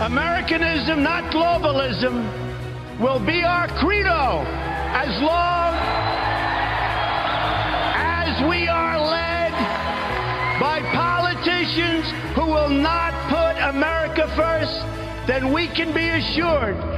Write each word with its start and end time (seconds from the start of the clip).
Americanism, 0.00 1.02
not 1.02 1.24
globalism, 1.32 2.22
will 3.00 3.18
be 3.18 3.42
our 3.42 3.68
credo 3.68 4.44
as 4.94 5.22
long 5.22 5.74
as 7.96 8.48
we 8.48 8.68
are 8.68 8.98
led 8.98 9.52
by 10.60 10.80
politicians 10.92 12.06
who 12.34 12.46
will 12.46 12.68
not 12.68 13.12
put 13.28 13.56
America 13.74 14.28
first, 14.36 14.84
then 15.26 15.52
we 15.52 15.66
can 15.68 15.92
be 15.92 16.08
assured 16.08 16.97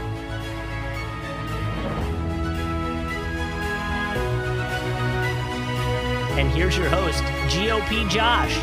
And 6.37 6.49
here's 6.51 6.77
your 6.77 6.87
host, 6.87 7.23
GOP 7.53 8.09
Josh. 8.09 8.57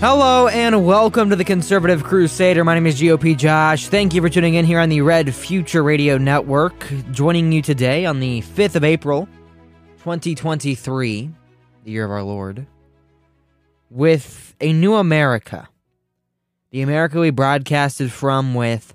Hello 0.00 0.48
and 0.48 0.84
welcome 0.84 1.30
to 1.30 1.36
the 1.36 1.44
Conservative 1.44 2.04
Crusader. 2.04 2.62
My 2.62 2.74
name 2.74 2.86
is 2.86 3.00
GOP 3.00 3.34
Josh. 3.34 3.88
Thank 3.88 4.12
you 4.12 4.20
for 4.20 4.28
tuning 4.28 4.54
in 4.54 4.66
here 4.66 4.78
on 4.78 4.90
the 4.90 5.00
Red 5.00 5.34
Future 5.34 5.82
Radio 5.82 6.18
Network. 6.18 6.86
Joining 7.12 7.50
you 7.50 7.62
today 7.62 8.04
on 8.04 8.20
the 8.20 8.42
5th 8.42 8.74
of 8.74 8.84
April, 8.84 9.26
2023, 10.00 11.30
the 11.84 11.90
year 11.90 12.04
of 12.04 12.10
our 12.10 12.22
Lord, 12.22 12.66
with 13.88 14.54
a 14.60 14.74
new 14.74 14.96
America. 14.96 15.66
The 16.72 16.82
America 16.82 17.18
we 17.20 17.30
broadcasted 17.30 18.12
from 18.12 18.52
with 18.52 18.94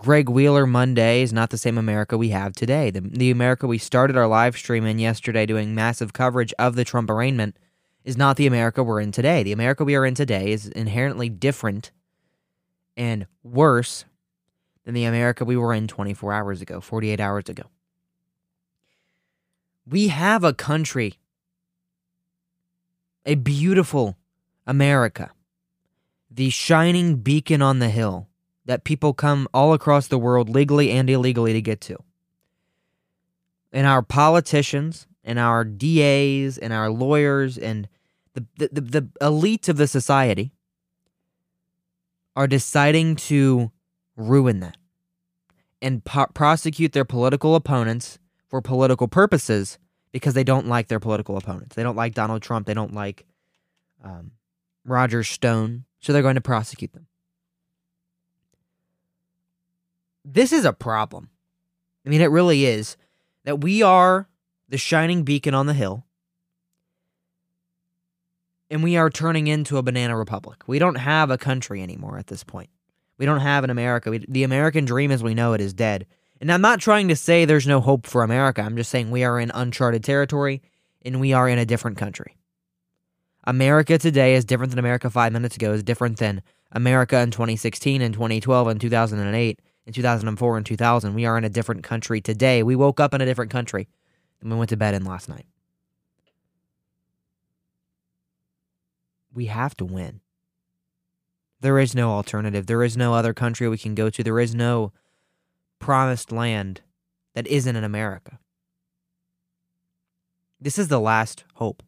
Greg 0.00 0.30
Wheeler 0.30 0.66
Monday 0.66 1.20
is 1.20 1.30
not 1.30 1.50
the 1.50 1.58
same 1.58 1.76
America 1.76 2.16
we 2.16 2.30
have 2.30 2.54
today. 2.54 2.88
The, 2.90 3.02
the 3.02 3.30
America 3.30 3.66
we 3.66 3.76
started 3.76 4.16
our 4.16 4.26
live 4.26 4.56
stream 4.56 4.86
in 4.86 4.98
yesterday 4.98 5.44
doing 5.44 5.74
massive 5.74 6.14
coverage 6.14 6.54
of 6.58 6.74
the 6.74 6.86
Trump 6.86 7.10
arraignment 7.10 7.58
is 8.02 8.16
not 8.16 8.38
the 8.38 8.46
America 8.46 8.82
we're 8.82 9.02
in 9.02 9.12
today. 9.12 9.42
The 9.42 9.52
America 9.52 9.84
we 9.84 9.94
are 9.94 10.06
in 10.06 10.14
today 10.14 10.52
is 10.52 10.68
inherently 10.68 11.28
different 11.28 11.90
and 12.96 13.26
worse 13.42 14.06
than 14.86 14.94
the 14.94 15.04
America 15.04 15.44
we 15.44 15.58
were 15.58 15.74
in 15.74 15.86
24 15.86 16.32
hours 16.32 16.62
ago, 16.62 16.80
48 16.80 17.20
hours 17.20 17.50
ago. 17.50 17.64
We 19.86 20.08
have 20.08 20.44
a 20.44 20.54
country, 20.54 21.18
a 23.26 23.34
beautiful 23.34 24.16
America, 24.66 25.32
the 26.30 26.48
shining 26.48 27.16
beacon 27.16 27.60
on 27.60 27.80
the 27.80 27.90
hill 27.90 28.29
that 28.70 28.84
people 28.84 29.12
come 29.12 29.48
all 29.52 29.72
across 29.72 30.06
the 30.06 30.16
world 30.16 30.48
legally 30.48 30.92
and 30.92 31.10
illegally 31.10 31.52
to 31.52 31.60
get 31.60 31.80
to. 31.80 31.96
And 33.72 33.84
our 33.84 34.00
politicians 34.00 35.08
and 35.24 35.40
our 35.40 35.64
DAs 35.64 36.56
and 36.56 36.72
our 36.72 36.88
lawyers 36.88 37.58
and 37.58 37.88
the, 38.34 38.46
the, 38.58 38.68
the, 38.68 38.80
the 38.80 39.02
elites 39.20 39.68
of 39.68 39.76
the 39.76 39.88
society 39.88 40.52
are 42.36 42.46
deciding 42.46 43.16
to 43.16 43.72
ruin 44.14 44.60
that 44.60 44.76
and 45.82 46.04
po- 46.04 46.28
prosecute 46.32 46.92
their 46.92 47.04
political 47.04 47.56
opponents 47.56 48.20
for 48.46 48.62
political 48.62 49.08
purposes 49.08 49.80
because 50.12 50.34
they 50.34 50.44
don't 50.44 50.68
like 50.68 50.86
their 50.86 51.00
political 51.00 51.36
opponents. 51.36 51.74
They 51.74 51.82
don't 51.82 51.96
like 51.96 52.14
Donald 52.14 52.42
Trump. 52.42 52.68
They 52.68 52.74
don't 52.74 52.94
like 52.94 53.26
um, 54.04 54.30
Roger 54.84 55.24
Stone. 55.24 55.86
So 55.98 56.12
they're 56.12 56.22
going 56.22 56.36
to 56.36 56.40
prosecute 56.40 56.92
them. 56.92 57.08
This 60.24 60.52
is 60.52 60.64
a 60.64 60.72
problem. 60.72 61.30
I 62.04 62.08
mean, 62.08 62.20
it 62.20 62.30
really 62.30 62.64
is 62.66 62.96
that 63.44 63.60
we 63.60 63.82
are 63.82 64.28
the 64.68 64.78
shining 64.78 65.24
beacon 65.24 65.54
on 65.54 65.66
the 65.66 65.74
hill 65.74 66.04
and 68.70 68.82
we 68.82 68.96
are 68.96 69.10
turning 69.10 69.48
into 69.48 69.78
a 69.78 69.82
banana 69.82 70.16
republic. 70.16 70.62
We 70.66 70.78
don't 70.78 70.96
have 70.96 71.30
a 71.30 71.38
country 71.38 71.82
anymore 71.82 72.18
at 72.18 72.28
this 72.28 72.44
point. 72.44 72.70
We 73.18 73.26
don't 73.26 73.40
have 73.40 73.64
an 73.64 73.70
America. 73.70 74.10
We, 74.10 74.24
the 74.28 74.44
American 74.44 74.84
dream 74.84 75.10
as 75.10 75.22
we 75.22 75.34
know 75.34 75.52
it 75.52 75.60
is 75.60 75.74
dead. 75.74 76.06
And 76.40 76.50
I'm 76.50 76.62
not 76.62 76.80
trying 76.80 77.08
to 77.08 77.16
say 77.16 77.44
there's 77.44 77.66
no 77.66 77.80
hope 77.80 78.06
for 78.06 78.22
America. 78.22 78.62
I'm 78.62 78.76
just 78.76 78.90
saying 78.90 79.10
we 79.10 79.24
are 79.24 79.38
in 79.38 79.50
uncharted 79.52 80.04
territory 80.04 80.62
and 81.02 81.20
we 81.20 81.32
are 81.32 81.48
in 81.48 81.58
a 81.58 81.66
different 81.66 81.98
country. 81.98 82.36
America 83.44 83.98
today 83.98 84.34
is 84.34 84.44
different 84.44 84.70
than 84.70 84.78
America 84.78 85.10
five 85.10 85.32
minutes 85.32 85.56
ago, 85.56 85.72
is 85.72 85.82
different 85.82 86.18
than 86.18 86.42
America 86.72 87.18
in 87.18 87.30
2016 87.30 88.00
and 88.00 88.14
2012 88.14 88.68
and 88.68 88.80
2008 88.80 89.60
and 89.86 89.94
2004 89.94 90.56
and 90.56 90.66
2000. 90.66 91.14
We 91.14 91.24
are 91.24 91.38
in 91.38 91.44
a 91.44 91.48
different 91.48 91.82
country 91.82 92.20
today. 92.20 92.62
We 92.62 92.76
woke 92.76 93.00
up 93.00 93.14
in 93.14 93.20
a 93.20 93.26
different 93.26 93.50
country 93.50 93.88
than 94.40 94.50
we 94.50 94.56
went 94.56 94.70
to 94.70 94.76
bed 94.76 94.94
in 94.94 95.04
last 95.04 95.28
night. 95.28 95.46
we 99.32 99.46
have 99.46 99.76
to 99.76 99.84
win. 99.84 100.20
There 101.60 101.78
is 101.78 101.94
no 101.94 102.10
alternative. 102.10 102.66
There 102.66 102.82
is 102.82 102.96
no 102.96 103.14
other 103.14 103.34
country 103.34 103.68
we 103.68 103.78
can 103.78 103.94
go 103.94 104.10
to. 104.10 104.22
There 104.22 104.40
is 104.40 104.54
no 104.54 104.92
promised 105.78 106.32
land 106.32 106.80
that 107.34 107.46
isn't 107.46 107.76
in 107.76 107.84
America. 107.84 108.38
This 110.60 110.78
is 110.78 110.88
the 110.88 111.00
last 111.00 111.44
hope, 111.54 111.82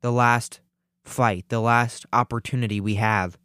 the 0.00 0.12
last 0.12 0.60
fight, 1.04 1.46
the 1.48 1.60
last 1.60 2.06
opportunity 2.12 2.80
we 2.80 2.96
have. 2.96 3.38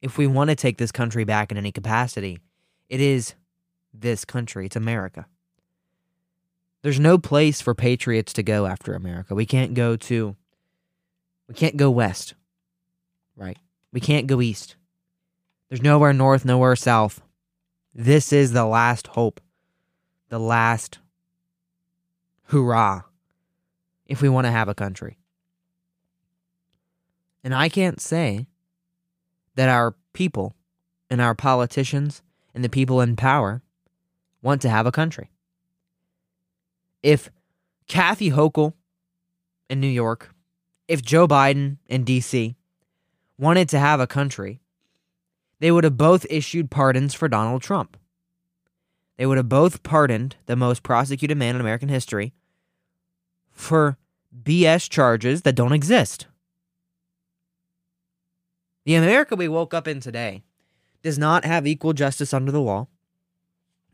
If 0.00 0.16
we 0.16 0.26
want 0.26 0.50
to 0.50 0.56
take 0.56 0.78
this 0.78 0.92
country 0.92 1.24
back 1.24 1.50
in 1.50 1.58
any 1.58 1.72
capacity, 1.72 2.38
it 2.90 3.00
is 3.00 3.34
this 3.94 4.26
country. 4.26 4.66
It's 4.66 4.76
America. 4.76 5.26
There's 6.82 7.00
no 7.00 7.16
place 7.18 7.60
for 7.60 7.74
patriots 7.74 8.32
to 8.34 8.42
go 8.42 8.66
after 8.66 8.94
America. 8.94 9.34
We 9.34 9.46
can't 9.46 9.74
go 9.74 9.96
to, 9.96 10.36
we 11.48 11.54
can't 11.54 11.76
go 11.76 11.90
west. 11.90 12.34
Right. 13.36 13.58
We 13.92 14.00
can't 14.00 14.26
go 14.26 14.40
east. 14.40 14.76
There's 15.68 15.82
nowhere 15.82 16.12
north, 16.12 16.44
nowhere 16.44 16.76
south. 16.76 17.22
This 17.94 18.32
is 18.32 18.52
the 18.52 18.66
last 18.66 19.06
hope. 19.08 19.40
The 20.28 20.40
last 20.40 20.98
hurrah 22.44 23.02
if 24.06 24.20
we 24.20 24.28
want 24.28 24.46
to 24.46 24.50
have 24.50 24.68
a 24.68 24.74
country. 24.74 25.18
And 27.44 27.54
I 27.54 27.68
can't 27.68 28.00
say 28.00 28.48
that 29.54 29.68
our 29.68 29.94
people 30.12 30.56
and 31.08 31.20
our 31.20 31.34
politicians 31.34 32.22
and 32.54 32.64
the 32.64 32.68
people 32.68 33.00
in 33.00 33.16
power 33.16 33.62
want 34.42 34.62
to 34.62 34.68
have 34.68 34.86
a 34.86 34.92
country. 34.92 35.30
If 37.02 37.30
Kathy 37.86 38.30
Hochul 38.30 38.74
in 39.68 39.80
New 39.80 39.88
York, 39.88 40.34
if 40.88 41.02
Joe 41.02 41.26
Biden 41.26 41.78
in 41.86 42.04
DC, 42.04 42.54
wanted 43.38 43.68
to 43.70 43.78
have 43.78 44.00
a 44.00 44.06
country, 44.06 44.60
they 45.60 45.70
would 45.70 45.84
have 45.84 45.96
both 45.96 46.26
issued 46.28 46.70
pardons 46.70 47.14
for 47.14 47.28
Donald 47.28 47.62
Trump. 47.62 47.96
They 49.16 49.26
would 49.26 49.36
have 49.36 49.48
both 49.48 49.82
pardoned 49.82 50.36
the 50.46 50.56
most 50.56 50.82
prosecuted 50.82 51.36
man 51.36 51.54
in 51.54 51.60
American 51.60 51.88
history 51.88 52.32
for 53.50 53.98
BS 54.42 54.88
charges 54.88 55.42
that 55.42 55.54
don't 55.54 55.72
exist. 55.72 56.26
The 58.84 58.94
America 58.94 59.36
we 59.36 59.48
woke 59.48 59.74
up 59.74 59.86
in 59.86 60.00
today 60.00 60.42
does 61.02 61.18
not 61.18 61.44
have 61.44 61.66
equal 61.66 61.92
justice 61.92 62.34
under 62.34 62.52
the 62.52 62.60
law, 62.60 62.86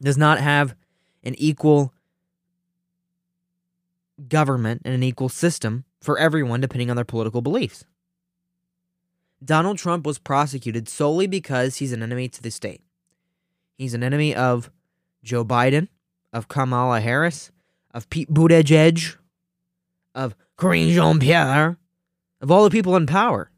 does 0.00 0.18
not 0.18 0.38
have 0.40 0.74
an 1.22 1.34
equal 1.38 1.92
government 4.28 4.82
and 4.84 4.94
an 4.94 5.02
equal 5.02 5.28
system 5.28 5.84
for 6.00 6.18
everyone 6.18 6.60
depending 6.60 6.90
on 6.90 6.96
their 6.96 7.04
political 7.04 7.42
beliefs. 7.42 7.84
Donald 9.44 9.78
Trump 9.78 10.06
was 10.06 10.18
prosecuted 10.18 10.88
solely 10.88 11.26
because 11.26 11.76
he's 11.76 11.92
an 11.92 12.02
enemy 12.02 12.28
to 12.28 12.42
the 12.42 12.50
state. 12.50 12.82
He's 13.76 13.94
an 13.94 14.02
enemy 14.02 14.34
of 14.34 14.70
Joe 15.22 15.44
Biden, 15.44 15.88
of 16.32 16.48
Kamala 16.48 17.00
Harris, 17.00 17.50
of 17.92 18.08
Pete 18.08 18.32
Buttigieg, 18.32 19.16
of 20.14 20.34
Karine 20.56 20.94
Jean 20.94 21.18
Pierre, 21.18 21.76
of 22.40 22.50
all 22.50 22.64
the 22.64 22.70
people 22.70 22.96
in 22.96 23.06
power, 23.06 23.50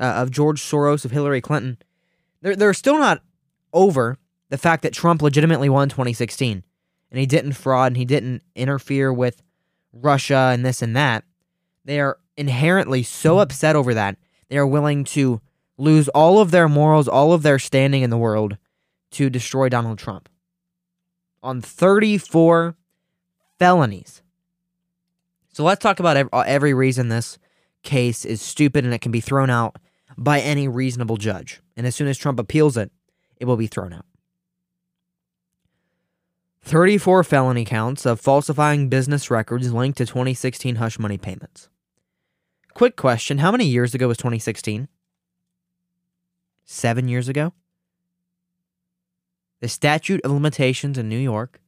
uh, 0.00 0.04
of 0.04 0.30
George 0.30 0.60
Soros, 0.60 1.04
of 1.04 1.10
Hillary 1.10 1.40
Clinton. 1.40 1.78
They're, 2.40 2.56
they're 2.56 2.74
still 2.74 2.98
not 2.98 3.22
over 3.72 4.18
the 4.48 4.58
fact 4.58 4.82
that 4.82 4.92
Trump 4.92 5.22
legitimately 5.22 5.68
won 5.68 5.88
2016 5.88 6.64
and 7.10 7.20
he 7.20 7.26
didn't 7.26 7.52
fraud 7.52 7.88
and 7.88 7.96
he 7.96 8.04
didn't 8.04 8.42
interfere 8.54 9.12
with 9.12 9.42
Russia 9.92 10.50
and 10.52 10.64
this 10.64 10.82
and 10.82 10.96
that. 10.96 11.24
They 11.84 12.00
are 12.00 12.18
inherently 12.36 13.02
so 13.02 13.38
upset 13.38 13.76
over 13.76 13.94
that, 13.94 14.16
they 14.48 14.56
are 14.56 14.66
willing 14.66 15.04
to 15.04 15.40
lose 15.76 16.08
all 16.08 16.40
of 16.40 16.50
their 16.50 16.68
morals, 16.68 17.08
all 17.08 17.32
of 17.32 17.42
their 17.42 17.58
standing 17.58 18.02
in 18.02 18.10
the 18.10 18.18
world 18.18 18.56
to 19.12 19.30
destroy 19.30 19.68
Donald 19.68 19.98
Trump 19.98 20.28
on 21.42 21.60
34 21.60 22.76
felonies. 23.58 24.22
So 25.52 25.64
let's 25.64 25.82
talk 25.82 26.00
about 26.00 26.28
every 26.32 26.74
reason 26.74 27.08
this 27.08 27.38
case 27.82 28.24
is 28.24 28.42
stupid 28.42 28.84
and 28.84 28.94
it 28.94 29.00
can 29.00 29.12
be 29.12 29.20
thrown 29.20 29.50
out 29.50 29.76
by 30.16 30.40
any 30.40 30.68
reasonable 30.68 31.16
judge. 31.16 31.60
And 31.76 31.86
as 31.86 31.94
soon 31.94 32.08
as 32.08 32.18
Trump 32.18 32.38
appeals 32.38 32.76
it, 32.76 32.90
it 33.36 33.44
will 33.44 33.56
be 33.56 33.66
thrown 33.66 33.92
out. 33.92 34.04
34 36.62 37.24
felony 37.24 37.64
counts 37.64 38.04
of 38.04 38.20
falsifying 38.20 38.88
business 38.88 39.30
records 39.30 39.72
linked 39.72 39.98
to 39.98 40.06
2016 40.06 40.76
hush 40.76 40.98
money 40.98 41.18
payments. 41.18 41.68
Quick 42.74 42.96
question 42.96 43.38
How 43.38 43.50
many 43.50 43.66
years 43.66 43.94
ago 43.94 44.08
was 44.08 44.18
2016? 44.18 44.88
Seven 46.64 47.08
years 47.08 47.28
ago? 47.28 47.52
The 49.60 49.68
statute 49.68 50.20
of 50.22 50.30
limitations 50.30 50.96
in 50.96 51.08
New 51.08 51.18
York 51.18 51.60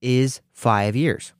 is 0.00 0.40
five 0.52 0.94
years. 0.94 1.32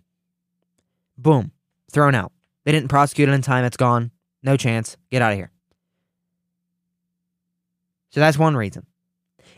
Boom, 1.17 1.53
thrown 1.91 2.15
out. 2.15 2.33
They 2.65 2.73
didn't 2.73 2.89
prosecute 2.89 3.29
it 3.29 3.33
in 3.33 3.43
time, 3.43 3.65
it's 3.65 3.77
gone. 3.77 4.11
No 4.43 4.57
chance. 4.57 4.97
Get 5.11 5.23
out 5.23 5.33
of 5.33 5.39
here. 5.39 5.51
So 8.11 8.21
that's 8.21 8.39
one 8.39 8.57
reason. 8.57 8.87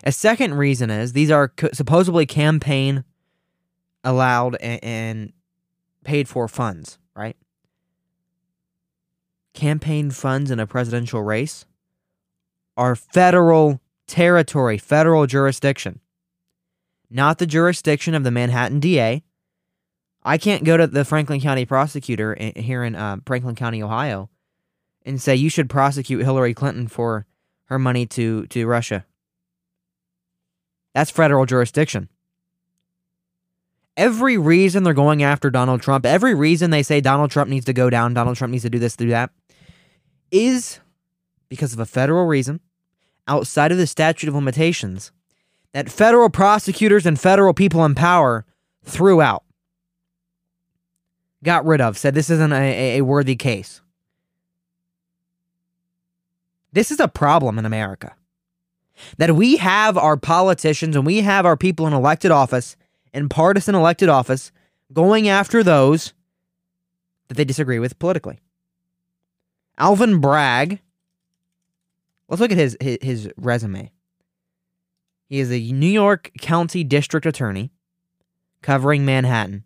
A 0.04 0.12
second 0.12 0.54
reason 0.54 0.90
is 0.90 1.12
these 1.12 1.30
are 1.30 1.52
supposedly 1.72 2.26
campaign 2.26 3.04
allowed 4.02 4.56
and, 4.56 5.32
paid 6.02 6.28
for 6.28 6.48
funds, 6.48 6.98
right? 7.14 7.36
Campaign 9.52 10.10
funds 10.10 10.50
in 10.50 10.58
a 10.58 10.66
presidential 10.66 11.22
race 11.22 11.66
are 12.76 12.96
federal 12.96 13.82
territory, 14.06 14.78
federal 14.78 15.26
jurisdiction, 15.26 16.00
not 17.10 17.38
the 17.38 17.46
jurisdiction 17.46 18.14
of 18.14 18.24
the 18.24 18.30
Manhattan 18.30 18.80
DA. 18.80 19.22
I 20.22 20.38
can't 20.38 20.64
go 20.64 20.78
to 20.78 20.86
the 20.86 21.04
Franklin 21.04 21.40
County 21.40 21.66
prosecutor 21.66 22.34
here 22.56 22.82
in 22.82 22.94
uh, 22.94 23.18
Franklin 23.26 23.54
County, 23.54 23.82
Ohio, 23.82 24.30
and 25.04 25.20
say 25.20 25.36
you 25.36 25.50
should 25.50 25.68
prosecute 25.68 26.24
Hillary 26.24 26.54
Clinton 26.54 26.88
for 26.88 27.26
her 27.70 27.78
money 27.78 28.04
to, 28.04 28.46
to 28.48 28.66
Russia. 28.66 29.06
That's 30.94 31.10
federal 31.10 31.46
jurisdiction. 31.46 32.08
Every 33.96 34.36
reason 34.36 34.82
they're 34.82 34.92
going 34.92 35.22
after 35.22 35.50
Donald 35.50 35.82
Trump, 35.82 36.04
every 36.04 36.34
reason 36.34 36.70
they 36.70 36.82
say 36.82 37.00
Donald 37.00 37.30
Trump 37.30 37.48
needs 37.48 37.66
to 37.66 37.72
go 37.72 37.88
down, 37.88 38.14
Donald 38.14 38.36
Trump 38.36 38.50
needs 38.50 38.64
to 38.64 38.70
do 38.70 38.78
this, 38.78 38.96
do 38.96 39.08
that, 39.08 39.30
is 40.30 40.80
because 41.48 41.72
of 41.72 41.78
a 41.78 41.86
federal 41.86 42.26
reason 42.26 42.60
outside 43.28 43.72
of 43.72 43.78
the 43.78 43.86
statute 43.86 44.28
of 44.28 44.34
limitations 44.34 45.12
that 45.72 45.90
federal 45.90 46.30
prosecutors 46.30 47.06
and 47.06 47.20
federal 47.20 47.54
people 47.54 47.84
in 47.84 47.94
power 47.94 48.44
threw 48.82 49.20
out, 49.20 49.44
got 51.44 51.64
rid 51.64 51.80
of, 51.80 51.96
said 51.96 52.14
this 52.14 52.30
isn't 52.30 52.52
a, 52.52 52.98
a 52.98 53.02
worthy 53.02 53.36
case. 53.36 53.80
This 56.72 56.90
is 56.90 57.00
a 57.00 57.08
problem 57.08 57.58
in 57.58 57.66
America. 57.66 58.14
That 59.16 59.34
we 59.34 59.56
have 59.56 59.96
our 59.96 60.16
politicians 60.16 60.94
and 60.94 61.06
we 61.06 61.22
have 61.22 61.46
our 61.46 61.56
people 61.56 61.86
in 61.86 61.92
elected 61.92 62.30
office 62.30 62.76
in 63.12 63.28
partisan 63.28 63.74
elected 63.74 64.08
office 64.08 64.52
going 64.92 65.28
after 65.28 65.62
those 65.62 66.12
that 67.28 67.36
they 67.36 67.44
disagree 67.44 67.78
with 67.78 67.98
politically. 67.98 68.40
Alvin 69.78 70.20
Bragg, 70.20 70.80
let's 72.28 72.40
look 72.40 72.52
at 72.52 72.58
his, 72.58 72.76
his, 72.80 72.98
his 73.00 73.30
resume. 73.36 73.90
He 75.28 75.38
is 75.40 75.50
a 75.50 75.72
New 75.72 75.86
York 75.86 76.30
County 76.40 76.84
District 76.84 77.24
Attorney 77.24 77.70
covering 78.62 79.04
Manhattan, 79.04 79.64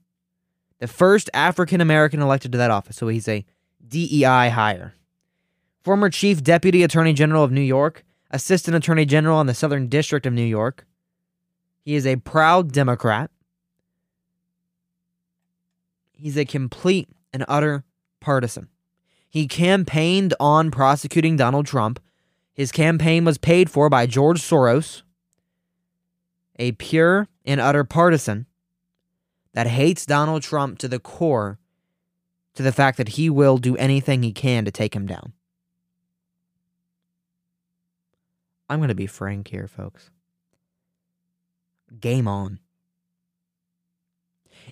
the 0.78 0.86
first 0.86 1.30
African 1.34 1.80
American 1.80 2.20
elected 2.20 2.52
to 2.52 2.58
that 2.58 2.70
office. 2.70 2.96
So 2.96 3.08
he's 3.08 3.28
a 3.28 3.44
DEI 3.86 4.50
hire. 4.50 4.94
Former 5.84 6.08
Chief 6.08 6.42
Deputy 6.42 6.82
Attorney 6.82 7.12
General 7.12 7.44
of 7.44 7.52
New 7.52 7.60
York, 7.60 8.04
Assistant 8.30 8.74
Attorney 8.74 9.04
General 9.04 9.42
in 9.42 9.46
the 9.46 9.52
Southern 9.52 9.86
District 9.88 10.24
of 10.24 10.32
New 10.32 10.42
York. 10.42 10.86
He 11.82 11.94
is 11.94 12.06
a 12.06 12.16
proud 12.16 12.72
Democrat. 12.72 13.30
He's 16.12 16.38
a 16.38 16.46
complete 16.46 17.10
and 17.34 17.44
utter 17.48 17.84
partisan. 18.18 18.68
He 19.28 19.46
campaigned 19.46 20.32
on 20.40 20.70
prosecuting 20.70 21.36
Donald 21.36 21.66
Trump. 21.66 22.00
His 22.54 22.72
campaign 22.72 23.26
was 23.26 23.36
paid 23.36 23.68
for 23.68 23.90
by 23.90 24.06
George 24.06 24.40
Soros, 24.40 25.02
a 26.58 26.72
pure 26.72 27.28
and 27.44 27.60
utter 27.60 27.84
partisan 27.84 28.46
that 29.52 29.66
hates 29.66 30.06
Donald 30.06 30.42
Trump 30.42 30.78
to 30.78 30.88
the 30.88 30.98
core, 30.98 31.58
to 32.54 32.62
the 32.62 32.72
fact 32.72 32.96
that 32.96 33.10
he 33.10 33.28
will 33.28 33.58
do 33.58 33.76
anything 33.76 34.22
he 34.22 34.32
can 34.32 34.64
to 34.64 34.70
take 34.70 34.96
him 34.96 35.04
down. 35.04 35.34
I'm 38.68 38.78
going 38.78 38.88
to 38.88 38.94
be 38.94 39.06
frank 39.06 39.48
here, 39.48 39.68
folks. 39.68 40.10
Game 42.00 42.26
on. 42.26 42.58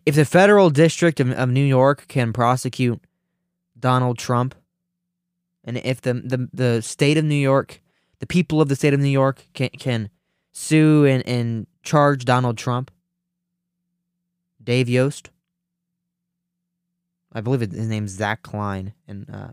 If 0.06 0.14
the 0.14 0.24
federal 0.24 0.70
district 0.70 1.20
of, 1.20 1.30
of 1.30 1.50
New 1.50 1.64
York 1.64 2.06
can 2.08 2.32
prosecute 2.32 3.00
Donald 3.78 4.18
Trump, 4.18 4.54
and 5.64 5.78
if 5.78 6.00
the, 6.00 6.14
the 6.14 6.48
the 6.52 6.82
state 6.82 7.18
of 7.18 7.24
New 7.24 7.34
York, 7.34 7.80
the 8.18 8.26
people 8.26 8.60
of 8.60 8.68
the 8.68 8.76
state 8.76 8.94
of 8.94 9.00
New 9.00 9.08
York 9.08 9.46
can 9.52 9.68
can 9.70 10.10
sue 10.52 11.04
and, 11.04 11.26
and 11.26 11.66
charge 11.82 12.24
Donald 12.24 12.58
Trump, 12.58 12.90
Dave 14.62 14.88
Yost, 14.88 15.30
I 17.32 17.40
believe 17.40 17.60
his 17.60 17.88
name's 17.88 18.12
Zach 18.12 18.42
Klein 18.42 18.94
in 19.06 19.24
uh, 19.24 19.52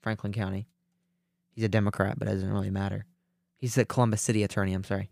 Franklin 0.00 0.32
County. 0.32 0.68
He's 1.54 1.64
a 1.64 1.68
Democrat, 1.68 2.18
but 2.18 2.28
it 2.28 2.32
doesn't 2.32 2.52
really 2.52 2.70
matter. 2.70 3.04
He's 3.62 3.76
the 3.76 3.84
Columbus 3.84 4.20
City 4.20 4.42
attorney, 4.42 4.72
I'm 4.72 4.82
sorry. 4.82 5.08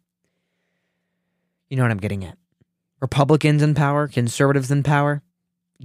You 1.68 1.76
know 1.76 1.84
what 1.84 1.92
I'm 1.92 1.98
getting 1.98 2.24
at. 2.24 2.36
Republicans 3.00 3.62
in 3.62 3.76
power, 3.76 4.08
conservatives 4.08 4.72
in 4.72 4.82
power, 4.82 5.22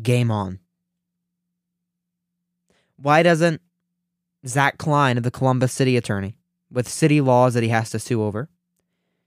game 0.02 0.32
on. 0.32 0.58
Why 2.98 3.22
doesn't 3.22 3.62
Zach 4.48 4.80
Klein 4.80 5.16
of 5.16 5.24
the 5.24 5.30
Columbus 5.30 5.74
City 5.74 5.96
Attorney, 5.96 6.40
with 6.72 6.90
city 6.90 7.22
laws 7.22 7.54
that 7.54 7.62
he 7.62 7.70
has 7.70 7.92
to 7.92 8.00
sue 8.00 8.24
over, 8.24 8.50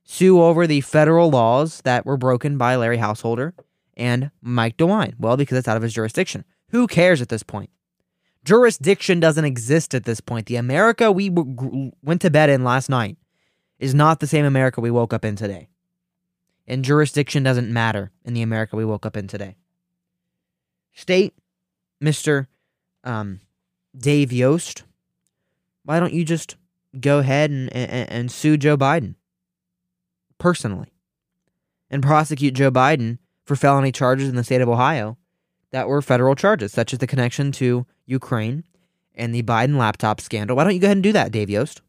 sue 0.03 0.43
over 0.43 0.67
the 0.67 0.81
federal 0.81 1.31
laws 1.31 1.81
that 1.83 2.05
were 2.05 2.17
broken 2.17 2.59
by 2.59 2.75
Larry 2.75 2.97
Householder 2.97 3.55
and 3.97 4.33
Mike 4.43 4.77
DeWine? 4.79 5.15
Well, 5.17 5.37
because 5.37 5.57
it's 5.57 5.69
out 5.69 5.77
of 5.77 5.85
his 5.85 5.95
jurisdiction. 5.95 6.45
Who 6.71 6.89
cares 6.89 7.23
at 7.23 7.29
this 7.29 7.45
point? 7.45 7.71
Jurisdiction 8.45 9.21
doesn't 9.21 9.45
exist 9.45 9.95
at 9.95 10.07
this 10.07 10.21
point. 10.21 10.47
The 10.47 10.57
America 10.57 11.13
we 11.13 11.29
w- 11.29 11.93
went 12.03 12.21
to 12.23 12.31
bed 12.31 12.51
in 12.51 12.65
last 12.65 12.89
night 12.89 13.17
is 13.79 13.95
not 13.95 14.21
the 14.21 14.27
same 14.27 14.45
America 14.45 14.81
we 14.81 14.91
woke 14.91 15.13
up 15.13 15.25
in 15.25 15.37
today 15.37 15.69
and 16.69 16.85
jurisdiction 16.85 17.43
doesn't 17.43 17.73
matter 17.73 18.13
in 18.25 18.35
the 18.35 18.43
America 18.43 18.77
we 18.77 18.85
woke 18.85 19.07
up 19.07 19.17
in 19.17 19.27
today. 19.27 19.57
State, 20.93 21.35
Mr. 22.03 22.47
Um, 23.03 23.41
Dave 23.97 24.33
Yost, 24.33 24.85
why 25.85 25.99
don't 25.99 26.13
you 26.13 26.25
just 26.25 26.57
go 27.01 27.19
ahead 27.19 27.51
and, 27.51 27.73
and, 27.75 28.11
and 28.11 28.31
sue 28.31 28.57
Joe 28.59 28.77
Biden 28.77 29.15
personally 30.37 30.93
and 31.91 32.03
prosecute 32.03 32.55
Joe 32.55 32.71
Biden 32.71 33.19
for 33.45 33.57
felony 33.57 33.91
charges 33.91 34.29
in 34.29 34.37
the 34.37 34.45
state 34.45 34.61
of 34.61 34.69
Ohio 34.69 35.17
that 35.71 35.89
were 35.89 36.03
federal 36.03 36.35
charges, 36.35 36.73
such 36.73 36.93
as 36.93 36.99
the 36.99 37.07
connection 37.07 37.51
to 37.53 37.87
Ukraine 38.05 38.65
and 39.15 39.35
the 39.35 39.43
Biden 39.43 39.77
laptop 39.79 40.21
scandal. 40.21 40.57
Why 40.57 40.65
don't 40.65 40.75
you 40.75 40.81
go 40.81 40.87
ahead 40.87 40.99
and 40.99 41.03
do 41.03 41.13
that, 41.13 41.33
Dave 41.33 41.49
Yost? 41.49 41.81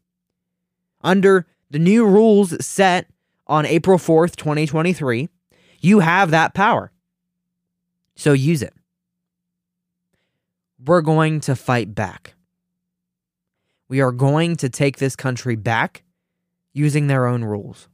Under 1.02 1.46
the 1.70 1.78
new 1.78 2.04
rules 2.04 2.64
set 2.64 3.06
on 3.46 3.66
April 3.66 3.98
4th, 3.98 4.36
2023, 4.36 5.28
you 5.80 6.00
have 6.00 6.30
that 6.30 6.54
power. 6.54 6.92
So 8.14 8.32
use 8.32 8.62
it. 8.62 8.74
We're 10.84 11.00
going 11.00 11.40
to 11.40 11.56
fight 11.56 11.94
back. 11.94 12.34
We 13.88 14.00
are 14.00 14.12
going 14.12 14.56
to 14.56 14.68
take 14.68 14.98
this 14.98 15.16
country 15.16 15.56
back 15.56 16.02
using 16.72 17.06
their 17.06 17.26
own 17.26 17.44
rules. 17.44 17.88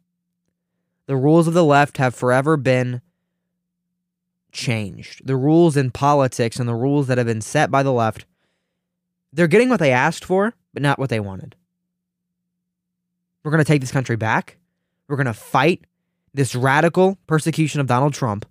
The 1.06 1.16
rules 1.16 1.46
of 1.48 1.54
the 1.54 1.64
left 1.64 1.98
have 1.98 2.14
forever 2.14 2.56
been 2.56 3.00
changed. 4.52 5.26
The 5.26 5.36
rules 5.36 5.76
in 5.76 5.90
politics 5.90 6.58
and 6.58 6.68
the 6.68 6.74
rules 6.74 7.06
that 7.06 7.18
have 7.18 7.26
been 7.26 7.40
set 7.40 7.70
by 7.70 7.82
the 7.82 7.92
left, 7.92 8.26
they're 9.32 9.46
getting 9.46 9.68
what 9.68 9.80
they 9.80 9.92
asked 9.92 10.24
for, 10.24 10.54
but 10.74 10.82
not 10.82 10.98
what 10.98 11.08
they 11.08 11.20
wanted. 11.20 11.56
We're 13.46 13.52
going 13.52 13.64
to 13.64 13.72
take 13.72 13.80
this 13.80 13.92
country 13.92 14.16
back. 14.16 14.58
We're 15.06 15.14
going 15.14 15.26
to 15.26 15.32
fight 15.32 15.84
this 16.34 16.56
radical 16.56 17.16
persecution 17.28 17.80
of 17.80 17.86
Donald 17.86 18.12
Trump 18.12 18.44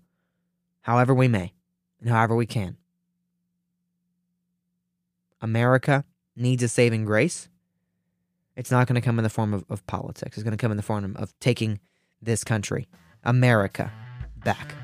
however 0.84 1.14
we 1.14 1.28
may 1.28 1.52
and 2.00 2.10
however 2.10 2.34
we 2.34 2.46
can. 2.46 2.78
America 5.42 6.06
needs 6.38 6.64
a 6.64 6.70
saving 6.70 7.04
grace. 7.04 7.50
It's 8.56 8.72
not 8.72 8.88
going 8.88 8.96
to 8.96 9.02
come 9.02 9.20
in 9.20 9.24
the 9.24 9.30
form 9.30 9.54
of, 9.54 9.66
of 9.70 9.86
politics. 9.86 10.38
It's 10.38 10.46
going 10.46 10.58
to 10.58 10.58
come 10.58 10.72
in 10.72 10.78
the 10.78 10.82
form 10.82 11.18
of 11.18 11.38
taking 11.42 11.82
this 12.22 12.46
country, 12.46 12.88
America, 13.26 13.92
back. 14.46 14.76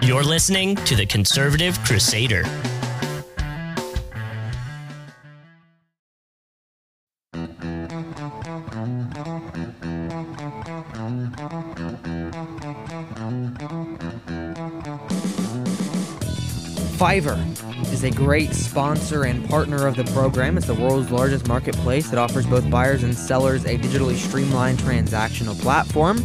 You're 0.00 0.22
listening 0.22 0.76
to 0.76 0.94
the 0.94 1.06
Conservative 1.06 1.76
Crusader. 1.82 2.44
Fiverr 16.98 17.38
is 17.92 18.02
a 18.02 18.10
great 18.10 18.52
sponsor 18.52 19.22
and 19.22 19.48
partner 19.48 19.86
of 19.86 19.94
the 19.94 20.02
program. 20.06 20.58
It's 20.58 20.66
the 20.66 20.74
world's 20.74 21.12
largest 21.12 21.46
marketplace 21.46 22.10
that 22.10 22.18
offers 22.18 22.44
both 22.44 22.68
buyers 22.68 23.04
and 23.04 23.14
sellers 23.16 23.64
a 23.66 23.78
digitally 23.78 24.16
streamlined 24.16 24.80
transactional 24.80 25.56
platform. 25.60 26.18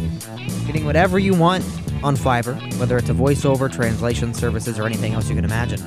Getting 0.66 0.84
whatever 0.84 1.20
you 1.20 1.32
want 1.32 1.62
on 2.02 2.16
Fiverr, 2.16 2.60
whether 2.80 2.98
it's 2.98 3.08
a 3.08 3.12
voiceover, 3.14 3.72
translation 3.72 4.34
services, 4.34 4.76
or 4.80 4.84
anything 4.84 5.14
else 5.14 5.28
you 5.28 5.36
can 5.36 5.44
imagine. 5.44 5.80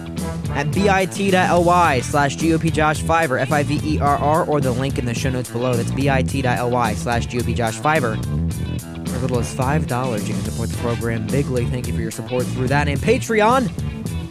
At 0.52 0.72
bit.ly 0.72 2.00
slash 2.00 2.38
GOPJoshFiverr, 2.38 3.42
F 3.42 3.52
I 3.52 3.64
V 3.64 3.82
E 3.84 4.00
R 4.00 4.16
R, 4.16 4.46
or 4.46 4.62
the 4.62 4.72
link 4.72 4.98
in 4.98 5.04
the 5.04 5.14
show 5.14 5.30
notes 5.30 5.52
below. 5.52 5.74
That's 5.74 5.92
bit.ly 5.92 6.94
slash 6.94 7.28
GOPJoshFiverr. 7.28 9.10
For 9.10 9.16
as 9.16 9.22
little 9.22 9.40
as 9.40 9.54
$5, 9.54 10.28
you 10.28 10.34
can 10.34 10.44
support 10.44 10.70
the 10.70 10.78
program 10.78 11.28
bigly. 11.28 11.66
Thank 11.66 11.88
you 11.88 11.94
for 11.94 12.00
your 12.00 12.12
support 12.12 12.46
through 12.46 12.70
that. 12.70 12.88
And 12.88 13.02
Patreon 13.02 13.87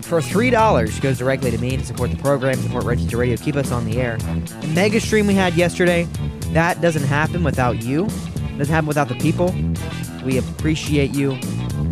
for 0.07 0.21
$3 0.21 1.01
goes 1.01 1.19
directly 1.19 1.51
to 1.51 1.59
me 1.59 1.77
to 1.77 1.85
support 1.85 2.11
the 2.11 2.17
program, 2.17 2.55
support 2.57 2.85
Future 2.99 3.17
Radio, 3.17 3.37
keep 3.37 3.57
us 3.57 3.73
on 3.73 3.85
the 3.85 4.01
air. 4.01 4.17
The 4.17 4.69
mega 4.69 5.01
stream 5.01 5.27
we 5.27 5.35
had 5.35 5.55
yesterday, 5.55 6.05
that 6.53 6.81
doesn't 6.81 7.03
happen 7.03 7.43
without 7.43 7.83
you. 7.83 8.05
It 8.05 8.59
doesn't 8.59 8.73
happen 8.73 8.87
without 8.87 9.09
the 9.09 9.17
people. 9.17 9.55
We 10.25 10.39
appreciate 10.39 11.15
you 11.15 11.39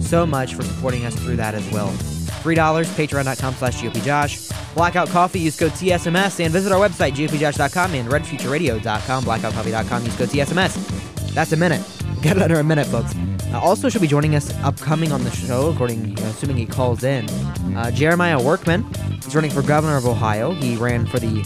so 0.00 0.26
much 0.26 0.54
for 0.54 0.62
supporting 0.62 1.04
us 1.04 1.14
through 1.16 1.36
that 1.36 1.54
as 1.54 1.68
well. 1.72 1.88
$3, 1.88 2.56
patreon.com 2.56 3.54
slash 3.54 3.80
GOPJosh. 3.80 4.74
Blackout 4.74 5.08
Coffee, 5.08 5.40
use 5.40 5.58
code 5.58 5.72
TSMS, 5.72 6.44
and 6.44 6.52
visit 6.52 6.72
our 6.72 6.88
website, 6.88 7.12
GOPJosh.com 7.12 7.94
and 7.94 8.08
redfutureradio.com, 8.08 9.24
blackoutcoffee.com, 9.24 10.04
use 10.04 10.16
code 10.16 10.28
TSMS. 10.28 11.34
That's 11.34 11.52
a 11.52 11.56
minute. 11.56 11.82
Get 12.22 12.36
it 12.36 12.42
under 12.42 12.60
a 12.60 12.64
minute, 12.64 12.86
folks. 12.86 13.14
Uh, 13.54 13.60
also, 13.60 13.88
should 13.88 14.00
be 14.00 14.08
joining 14.08 14.34
us 14.34 14.52
upcoming 14.64 15.12
on 15.12 15.22
the 15.22 15.30
show, 15.30 15.70
according, 15.70 16.18
uh, 16.18 16.22
assuming 16.22 16.56
he 16.56 16.66
calls 16.66 17.04
in. 17.04 17.28
Uh, 17.76 17.88
Jeremiah 17.92 18.42
Workman. 18.42 18.82
He's 19.22 19.32
running 19.32 19.52
for 19.52 19.62
governor 19.62 19.96
of 19.96 20.06
Ohio. 20.06 20.50
He 20.50 20.74
ran 20.74 21.06
for 21.06 21.20
the 21.20 21.44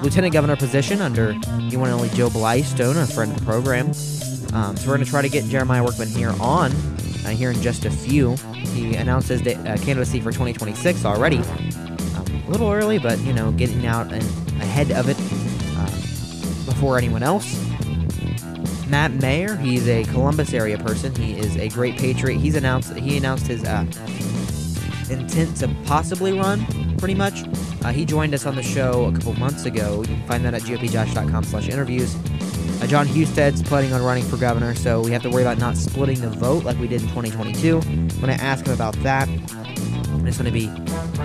lieutenant 0.00 0.32
governor 0.32 0.54
position 0.54 1.00
under 1.00 1.32
the 1.32 1.76
one 1.76 1.88
and 1.88 1.94
only 1.94 2.10
Joe 2.10 2.28
Blystone, 2.28 3.02
a 3.02 3.06
friend 3.12 3.32
of 3.32 3.40
the 3.40 3.44
program. 3.44 3.86
Um, 4.52 4.76
so 4.76 4.86
we're 4.86 4.94
going 4.94 5.04
to 5.04 5.10
try 5.10 5.20
to 5.20 5.28
get 5.28 5.46
Jeremiah 5.46 5.82
Workman 5.82 6.06
here 6.06 6.32
on 6.40 6.70
uh, 6.70 7.30
here 7.30 7.50
in 7.50 7.60
just 7.60 7.84
a 7.84 7.90
few. 7.90 8.36
He 8.54 8.94
announces 8.94 9.40
his 9.40 9.56
uh, 9.56 9.76
candidacy 9.82 10.20
for 10.20 10.30
2026 10.30 11.04
already. 11.04 11.38
Um, 11.38 12.24
a 12.46 12.50
little 12.50 12.70
early, 12.70 13.00
but 13.00 13.18
you 13.22 13.32
know, 13.32 13.50
getting 13.50 13.84
out 13.84 14.12
and 14.12 14.22
ahead 14.62 14.92
of 14.92 15.08
it 15.08 15.16
uh, 15.76 16.70
before 16.70 16.98
anyone 16.98 17.24
else. 17.24 17.67
Matt 18.88 19.12
Mayer, 19.12 19.54
he's 19.56 19.86
a 19.86 20.04
Columbus 20.04 20.54
area 20.54 20.78
person. 20.78 21.14
He 21.14 21.38
is 21.38 21.56
a 21.56 21.68
great 21.68 21.96
patriot. 21.98 22.38
He's 22.38 22.54
announced 22.54 22.94
he 22.94 23.18
announced 23.18 23.46
his 23.46 23.62
uh, 23.64 23.84
intent 25.10 25.56
to 25.58 25.68
possibly 25.84 26.38
run, 26.38 26.64
pretty 26.96 27.14
much. 27.14 27.44
Uh, 27.84 27.92
he 27.92 28.04
joined 28.06 28.34
us 28.34 28.46
on 28.46 28.56
the 28.56 28.62
show 28.62 29.06
a 29.06 29.12
couple 29.12 29.34
months 29.34 29.66
ago. 29.66 30.00
You 30.00 30.14
can 30.16 30.26
find 30.26 30.44
that 30.44 30.54
at 30.54 30.62
gopjosh.com 30.62 31.44
slash 31.44 31.68
interviews. 31.68 32.16
Uh, 32.80 32.86
Jon 32.86 33.06
Husted's 33.06 33.62
planning 33.62 33.92
on 33.92 34.02
running 34.02 34.24
for 34.24 34.38
governor, 34.38 34.74
so 34.74 35.02
we 35.02 35.10
have 35.10 35.22
to 35.22 35.30
worry 35.30 35.42
about 35.42 35.58
not 35.58 35.76
splitting 35.76 36.20
the 36.20 36.30
vote 36.30 36.64
like 36.64 36.78
we 36.78 36.88
did 36.88 37.02
in 37.02 37.08
2022. 37.08 37.80
When 38.20 38.30
I 38.30 38.34
ask 38.34 38.64
him 38.66 38.72
about 38.72 38.94
that, 39.02 39.28
it's 40.26 40.38
going 40.38 40.44
to 40.44 40.50
be 40.50 40.70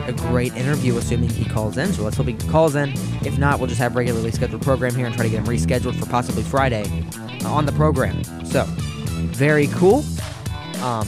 a 0.05 0.13
great 0.13 0.53
interview, 0.55 0.97
assuming 0.97 1.29
he 1.29 1.45
calls 1.45 1.77
in. 1.77 1.93
So 1.93 2.03
let's 2.03 2.17
hope 2.17 2.27
he 2.27 2.33
calls 2.33 2.75
in. 2.75 2.93
If 3.25 3.37
not, 3.37 3.59
we'll 3.59 3.67
just 3.67 3.79
have 3.79 3.95
regularly 3.95 4.31
scheduled 4.31 4.61
program 4.61 4.95
here 4.95 5.05
and 5.05 5.15
try 5.15 5.23
to 5.23 5.29
get 5.29 5.39
him 5.39 5.45
rescheduled 5.45 5.99
for 5.99 6.05
possibly 6.05 6.43
Friday 6.43 6.83
on 7.45 7.65
the 7.65 7.71
program. 7.73 8.23
So, 8.45 8.65
very 9.33 9.67
cool. 9.67 10.03
Um, 10.81 11.07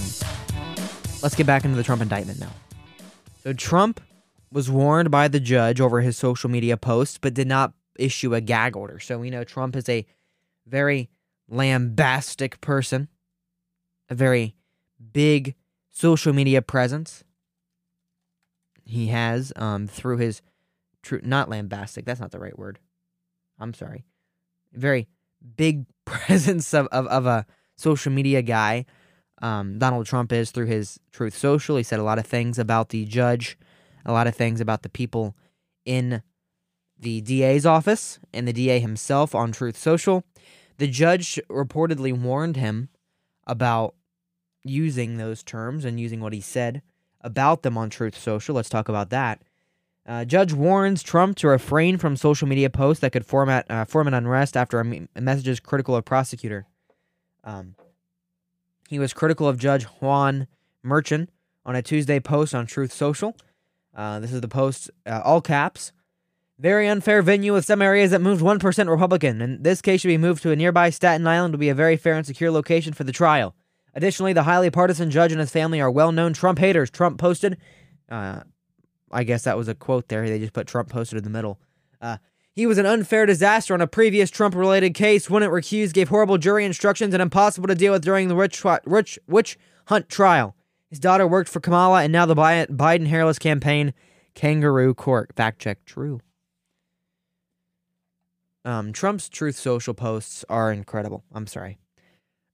let's 1.22 1.36
get 1.36 1.46
back 1.46 1.66
into 1.66 1.78
the 1.78 1.84
Trump 1.84 2.02
indictment 2.02 2.40
now. 2.40 2.52
So, 3.44 3.54
Trump 3.54 4.02
was 4.52 4.70
warned 4.70 5.12
by 5.12 5.28
the 5.28 5.40
judge 5.40 5.82
over 5.82 6.02
his 6.02 6.18
social 6.18 6.50
media 6.50 6.78
posts, 6.78 7.18
but 7.18 7.34
did 7.34 7.48
not 7.48 7.74
issue 7.98 8.34
a 8.36 8.42
gag 8.42 8.76
order. 8.76 9.00
So, 9.00 9.18
we 9.18 9.30
know 9.30 9.44
Trump 9.44 9.76
is 9.76 9.88
a 9.90 10.06
very 10.68 11.10
lambastic 11.48 12.60
person, 12.62 13.08
a 14.10 14.16
very 14.16 14.56
big 15.14 15.56
social 15.92 16.34
media 16.34 16.62
presence. 16.62 17.24
He 18.84 19.08
has 19.08 19.52
um, 19.56 19.88
through 19.88 20.18
his 20.18 20.42
true, 21.02 21.22
not 21.24 21.50
lambastic, 21.50 22.06
that's 22.06 22.20
not 22.20 22.32
the 22.32 22.40
right 22.40 22.58
word. 22.58 22.80
I'm 23.60 23.74
sorry. 23.74 24.06
Very 24.74 25.08
big 25.56 25.86
presence 26.06 26.74
of, 26.74 26.88
of, 26.88 27.08
of 27.08 27.26
a 27.26 27.46
social 27.78 28.12
media 28.12 28.42
guy. 28.42 28.86
Um, 29.42 29.78
Donald 29.78 30.06
Trump 30.06 30.32
is 30.32 30.52
through 30.52 30.68
his 30.68 31.00
Truth 31.12 31.38
Social. 31.38 31.78
He 31.78 31.84
said 31.84 32.00
a 32.00 32.04
lot 32.04 32.20
of 32.20 32.26
things 32.26 32.58
about 32.58 32.90
the 32.90 33.06
judge, 33.06 33.58
a 34.06 34.14
lot 34.14 34.28
of 34.28 34.36
things 34.36 34.62
about 34.62 34.84
the 34.84 34.90
people 34.90 35.36
in 35.86 36.22
the 36.98 37.22
DA's 37.22 37.66
office 37.66 38.20
and 38.34 38.48
the 38.48 38.54
DA 38.54 38.80
himself 38.80 39.36
on 39.36 39.52
Truth 39.52 39.78
Social. 39.78 40.24
The 40.78 40.88
judge 40.88 41.40
reportedly 41.50 42.14
warned 42.18 42.56
him 42.56 42.90
about 43.46 43.96
using 44.64 45.18
those 45.18 45.44
terms 45.44 45.86
and 45.86 46.00
using 46.00 46.20
what 46.20 46.34
he 46.34 46.42
said 46.42 46.82
about 47.22 47.64
them 47.64 47.78
on 47.78 47.90
Truth 47.90 48.18
Social. 48.18 48.56
Let's 48.56 48.70
talk 48.70 48.90
about 48.90 49.10
that. 49.10 49.42
Uh, 50.08 50.24
judge 50.24 50.54
warns 50.54 51.02
Trump 51.02 51.36
to 51.38 51.48
refrain 51.48 51.98
from 51.98 52.16
social 52.16 52.48
media 52.48 52.70
posts 52.70 53.02
that 53.02 53.12
could 53.12 53.26
format, 53.26 53.66
uh, 53.70 53.86
form 53.86 54.08
an 54.08 54.14
unrest 54.14 54.56
after 54.56 54.80
a, 54.80 54.86
me- 54.86 55.08
a 55.16 55.22
message 55.22 55.48
is 55.48 55.60
critical 55.60 55.96
of 55.96 56.06
prosecutor. 56.06 56.68
Um, 57.44 57.76
he 58.88 59.00
was 59.00 59.14
critical 59.14 59.48
of 59.48 59.58
Judge 59.58 59.84
Juan 59.86 60.48
Merchan 60.86 61.28
on 61.66 61.76
a 61.76 61.82
Tuesday 61.82 62.20
post 62.20 62.54
on 62.54 62.68
Truth 62.68 62.92
Social. 62.92 63.36
Uh, 63.96 64.20
this 64.20 64.32
is 64.32 64.42
the 64.42 64.48
post, 64.48 64.92
uh, 65.08 65.22
all 65.24 65.42
caps. 65.42 65.92
Very 66.60 66.88
unfair 66.88 67.22
venue 67.22 67.54
with 67.54 67.66
some 67.66 67.82
areas 67.82 68.12
that 68.12 68.22
moved 68.22 68.42
1% 68.42 68.90
Republican. 68.90 69.42
In 69.42 69.64
this 69.64 69.82
case, 69.82 70.02
should 70.02 70.08
be 70.08 70.18
moved 70.18 70.44
to 70.44 70.52
a 70.52 70.56
nearby 70.56 70.90
Staten 70.90 71.26
Island 71.28 71.54
to 71.54 71.58
be 71.58 71.70
a 71.70 71.76
very 71.76 71.98
fair 71.98 72.14
and 72.14 72.26
secure 72.26 72.52
location 72.52 72.94
for 72.94 73.04
the 73.04 73.12
trial. 73.12 73.56
Additionally, 73.94 74.34
the 74.34 74.44
highly 74.44 74.70
partisan 74.70 75.10
judge 75.10 75.32
and 75.32 75.40
his 75.40 75.52
family 75.52 75.82
are 75.82 75.92
well 75.92 76.12
known 76.12 76.34
Trump 76.34 76.60
haters. 76.60 76.90
Trump 76.90 77.18
posted, 77.18 77.58
uh, 78.10 78.42
I 79.12 79.24
guess 79.24 79.44
that 79.44 79.58
was 79.58 79.68
a 79.68 79.76
quote 79.76 80.08
there. 80.08 80.28
They 80.28 80.40
just 80.40 80.54
put 80.54 80.68
Trump 80.68 80.90
posted 80.90 81.18
in 81.18 81.24
the 81.24 81.30
middle. 81.30 81.60
Uh, 82.02 82.18
he 82.54 82.66
was 82.66 82.78
an 82.78 82.86
unfair 82.86 83.26
disaster 83.26 83.74
on 83.74 83.82
a 83.82 83.88
previous 83.88 84.30
Trump 84.30 84.56
related 84.56 84.94
case. 84.94 85.30
Wouldn't 85.30 85.52
recuse, 85.52 85.94
gave 85.94 86.10
horrible 86.10 86.38
jury 86.38 86.66
instructions, 86.66 87.14
and 87.14 87.22
impossible 87.22 87.68
to 87.68 87.76
deal 87.76 87.92
with 87.92 88.04
during 88.04 88.28
the 88.28 88.36
witch, 88.36 88.64
witch, 88.86 89.20
witch 89.28 89.58
hunt 89.88 90.10
trial. 90.10 90.56
His 90.90 91.00
daughter 91.00 91.28
worked 91.28 91.50
for 91.50 91.60
Kamala 91.60 92.04
and 92.04 92.14
now 92.14 92.26
the 92.26 92.36
Biden 92.36 93.08
hairless 93.08 93.40
campaign, 93.40 93.94
Kangaroo 94.34 94.94
Court. 94.94 95.32
Fact 95.36 95.60
check 95.60 95.84
true. 95.86 96.22
Um, 98.64 98.94
Trump's 98.94 99.30
Truth 99.30 99.58
Social 99.58 99.94
posts 99.94 100.46
are 100.50 100.72
incredible. 100.72 101.24
I'm 101.34 101.48
sorry. 101.48 101.78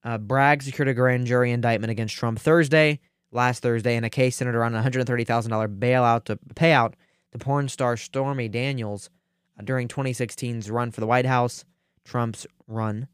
Uh, 0.04 0.18
Bragg 0.18 0.64
secured 0.64 0.88
a 0.88 0.94
grand 0.94 1.28
jury 1.28 1.52
indictment 1.52 1.92
against 1.92 2.16
Trump 2.16 2.40
Thursday, 2.40 3.00
last 3.32 3.62
Thursday, 3.62 3.96
in 3.96 4.04
a 4.04 4.10
case 4.10 4.38
centered 4.38 4.56
around 4.56 4.76
a 4.76 4.82
$130,000 4.82 5.80
bailout 5.80 6.26
to 6.26 6.38
payout 6.56 6.94
to 7.32 7.38
porn 7.40 7.70
star 7.70 7.98
Stormy 7.98 8.48
Daniels 8.48 9.10
uh, 9.58 9.64
during 9.64 9.88
2016's 9.88 10.70
run 10.70 10.92
for 10.92 11.02
the 11.02 11.08
White 11.08 11.26
House. 11.26 11.66
Trump's 12.04 12.46
run. 12.68 13.08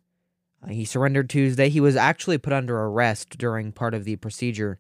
Uh, 0.64 0.70
he 0.70 0.86
surrendered 0.86 1.30
Tuesday. 1.30 1.70
He 1.70 1.82
was 1.82 1.96
actually 1.96 2.38
put 2.38 2.54
under 2.54 2.80
arrest 2.80 3.38
during 3.38 3.72
part 3.72 3.94
of 3.94 4.06
the 4.06 4.16
procedure. 4.16 4.80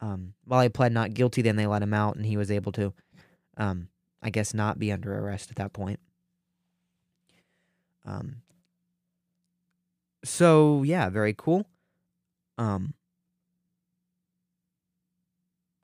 Um, 0.00 0.34
while 0.44 0.62
he 0.62 0.68
pled 0.68 0.92
not 0.92 1.14
guilty, 1.14 1.42
then 1.42 1.56
they 1.56 1.66
let 1.66 1.82
him 1.82 1.94
out, 1.94 2.16
and 2.16 2.26
he 2.26 2.36
was 2.36 2.50
able 2.50 2.72
to, 2.72 2.92
um, 3.56 3.88
I 4.22 4.30
guess, 4.30 4.52
not 4.52 4.78
be 4.78 4.92
under 4.92 5.18
arrest 5.18 5.50
at 5.50 5.56
that 5.56 5.72
point. 5.72 6.00
Um, 8.04 8.42
so 10.24 10.82
yeah, 10.82 11.08
very 11.08 11.34
cool. 11.36 11.66
Um, 12.58 12.94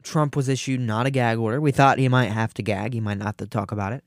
Trump 0.03 0.37
was 0.37 0.49
issued 0.49 0.81
not 0.81 1.07
a 1.07 1.11
gag 1.11 1.39
order. 1.39 1.61
We 1.61 1.73
thought 1.73 1.99
he 1.99 2.09
might 2.09 2.31
have 2.31 2.55
to 2.55 2.63
gag. 2.63 2.95
He 2.95 3.01
might 3.01 3.19
not 3.19 3.27
have 3.27 3.37
to 3.39 3.47
talk 3.47 3.73
about 3.73 3.93
it. 3.93 4.05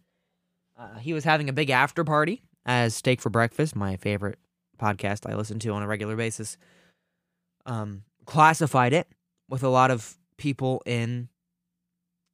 Uh, 0.77 0.97
he 0.97 1.13
was 1.13 1.23
having 1.23 1.49
a 1.49 1.53
big 1.53 1.69
after 1.69 2.03
party 2.03 2.43
as 2.65 2.95
Steak 2.95 3.21
for 3.21 3.29
Breakfast, 3.29 3.75
my 3.75 3.95
favorite 3.97 4.39
podcast 4.79 5.29
I 5.29 5.35
listen 5.35 5.59
to 5.59 5.69
on 5.69 5.83
a 5.83 5.87
regular 5.87 6.15
basis, 6.15 6.57
um, 7.65 8.03
classified 8.25 8.93
it 8.93 9.07
with 9.49 9.63
a 9.63 9.69
lot 9.69 9.91
of 9.91 10.17
people 10.37 10.81
in 10.85 11.29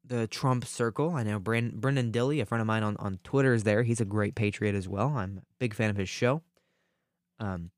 the 0.04 0.28
Trump 0.28 0.66
circle. 0.66 1.12
I 1.12 1.24
know 1.24 1.40
Brand- 1.40 1.80
Brendan 1.80 2.12
Dilley, 2.12 2.42
a 2.42 2.46
friend 2.46 2.62
of 2.62 2.68
mine 2.68 2.84
on, 2.84 2.98
on 2.98 3.20
Twitter, 3.24 3.54
is 3.54 3.64
there. 3.64 3.84
He's 3.84 4.02
a 4.02 4.06
great 4.06 4.36
patriot 4.36 4.76
as 4.76 4.88
well. 4.88 5.10
I'm 5.16 5.38
a 5.38 5.46
big 5.60 5.74
fan 5.74 5.90
of 5.90 5.98
his 5.98 6.10
show. 6.10 6.42
Um, 7.40 7.72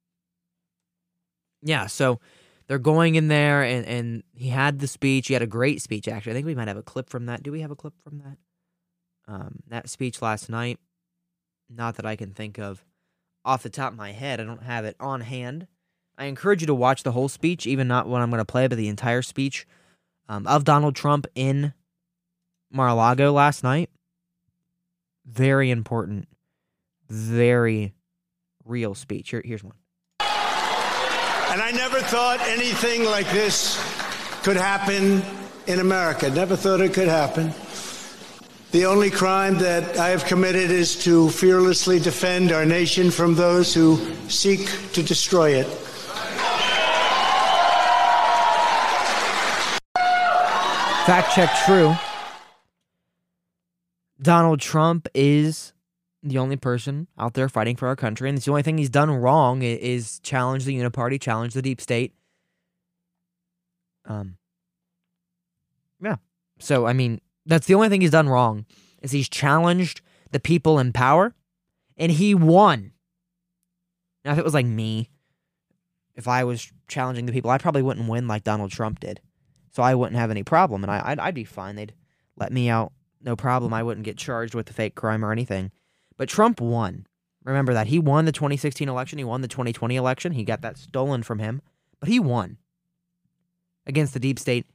yeah, 1.61 1.87
so 1.87 2.19
they're 2.67 2.79
going 2.79 3.15
in 3.15 3.27
there, 3.27 3.63
and, 3.63 3.85
and 3.85 4.23
he 4.33 4.49
had 4.49 4.79
the 4.79 4.87
speech. 4.87 5.27
He 5.27 5.33
had 5.33 5.41
a 5.43 5.47
great 5.47 5.81
speech, 5.81 6.07
actually. 6.07 6.31
I 6.31 6.35
think 6.35 6.45
we 6.45 6.55
might 6.55 6.67
have 6.67 6.77
a 6.77 6.83
clip 6.83 7.09
from 7.09 7.25
that. 7.25 7.43
Do 7.43 7.51
we 7.51 7.61
have 7.61 7.71
a 7.71 7.75
clip 7.75 7.93
from 8.03 8.19
that? 8.19 8.37
Um, 9.27 9.59
that 9.67 9.89
speech 9.89 10.21
last 10.21 10.49
night, 10.49 10.79
not 11.69 11.95
that 11.95 12.05
I 12.05 12.15
can 12.15 12.31
think 12.31 12.57
of 12.59 12.85
off 13.45 13.63
the 13.63 13.69
top 13.69 13.91
of 13.93 13.97
my 13.97 14.11
head. 14.11 14.39
I 14.39 14.43
don't 14.43 14.63
have 14.63 14.85
it 14.85 14.95
on 14.99 15.21
hand. 15.21 15.67
I 16.17 16.25
encourage 16.25 16.61
you 16.61 16.67
to 16.67 16.75
watch 16.75 17.03
the 17.03 17.11
whole 17.13 17.29
speech, 17.29 17.65
even 17.65 17.87
not 17.87 18.07
what 18.07 18.21
I'm 18.21 18.29
going 18.29 18.39
to 18.39 18.45
play, 18.45 18.67
but 18.67 18.77
the 18.77 18.87
entire 18.87 19.21
speech 19.21 19.65
um, 20.29 20.45
of 20.47 20.63
Donald 20.63 20.95
Trump 20.95 21.25
in 21.35 21.73
Mar-a-Lago 22.71 23.31
last 23.31 23.63
night. 23.63 23.89
Very 25.25 25.71
important, 25.71 26.27
very 27.09 27.93
real 28.65 28.93
speech. 28.93 29.29
Here, 29.29 29.41
here's 29.43 29.63
one. 29.63 29.75
And 31.53 31.61
I 31.61 31.69
never 31.69 31.99
thought 31.99 32.39
anything 32.47 33.03
like 33.03 33.29
this 33.29 33.77
could 34.41 34.57
happen 34.57 35.21
in 35.67 35.81
America. 35.81 36.27
Never 36.31 36.55
thought 36.55 36.81
it 36.81 36.95
could 36.95 37.07
happen. 37.07 37.53
The 38.71 38.87
only 38.87 39.11
crime 39.11 39.59
that 39.59 39.99
I 39.99 40.09
have 40.09 40.25
committed 40.25 40.71
is 40.71 40.95
to 41.03 41.29
fearlessly 41.29 41.99
defend 41.99 42.51
our 42.51 42.65
nation 42.65 43.11
from 43.11 43.35
those 43.35 43.71
who 43.71 43.99
seek 44.29 44.67
to 44.93 45.03
destroy 45.03 45.51
it. 45.51 45.67
Fact 51.05 51.35
check 51.35 51.51
true. 51.67 51.93
Donald 54.19 54.59
Trump 54.59 55.07
is 55.13 55.71
the 56.23 56.37
only 56.37 56.55
person 56.55 57.07
out 57.19 57.33
there 57.33 57.49
fighting 57.49 57.75
for 57.75 57.87
our 57.87 57.95
country, 57.95 58.29
and 58.29 58.37
it's 58.37 58.45
the 58.45 58.51
only 58.51 58.63
thing 58.63 58.77
he's 58.77 58.89
done 58.89 59.11
wrong 59.11 59.61
is 59.61 60.19
challenge 60.19 60.63
the 60.63 60.75
Uniparty, 60.75 61.19
challenge 61.19 61.53
the 61.53 61.61
deep 61.61 61.81
state. 61.81 62.13
Um, 64.05 64.37
yeah. 66.01 66.15
So 66.59 66.87
I 66.87 66.93
mean, 66.93 67.19
that's 67.45 67.67
the 67.67 67.75
only 67.75 67.89
thing 67.89 68.01
he's 68.01 68.11
done 68.11 68.29
wrong 68.29 68.65
is 69.01 69.11
he's 69.11 69.29
challenged 69.29 70.01
the 70.31 70.39
people 70.39 70.79
in 70.79 70.93
power, 70.93 71.35
and 71.97 72.11
he 72.11 72.33
won. 72.33 72.93
Now, 74.23 74.31
if 74.31 74.37
it 74.37 74.45
was 74.45 74.53
like 74.53 74.65
me, 74.65 75.09
if 76.15 76.27
I 76.27 76.45
was 76.45 76.71
challenging 76.87 77.25
the 77.25 77.33
people, 77.33 77.51
I 77.51 77.57
probably 77.57 77.81
wouldn't 77.81 78.07
win 78.07 78.27
like 78.27 78.45
Donald 78.45 78.71
Trump 78.71 79.01
did. 79.01 79.19
So 79.71 79.83
I 79.83 79.95
wouldn't 79.95 80.17
have 80.17 80.31
any 80.31 80.43
problem, 80.43 80.83
and 80.83 80.91
I, 80.91 81.01
I'd, 81.03 81.19
I'd 81.19 81.35
be 81.35 81.43
fine. 81.43 81.75
They'd 81.75 81.93
let 82.37 82.53
me 82.53 82.69
out, 82.69 82.93
no 83.21 83.35
problem. 83.35 83.73
I 83.73 83.83
wouldn't 83.83 84.05
get 84.05 84.17
charged 84.17 84.55
with 84.55 84.69
a 84.69 84.73
fake 84.73 84.95
crime 84.95 85.25
or 85.25 85.31
anything. 85.31 85.71
But 86.17 86.29
Trump 86.29 86.61
won. 86.61 87.07
Remember 87.43 87.73
that. 87.73 87.87
He 87.87 87.99
won 87.99 88.25
the 88.25 88.31
2016 88.31 88.87
election. 88.87 89.17
He 89.17 89.25
won 89.25 89.41
the 89.41 89.47
2020 89.47 89.95
election. 89.95 90.31
He 90.33 90.43
got 90.43 90.61
that 90.61 90.77
stolen 90.77 91.23
from 91.23 91.39
him. 91.39 91.61
But 91.99 92.09
he 92.09 92.19
won 92.19 92.57
against 93.85 94.13
the 94.13 94.19
deep 94.19 94.39
state. 94.39 94.65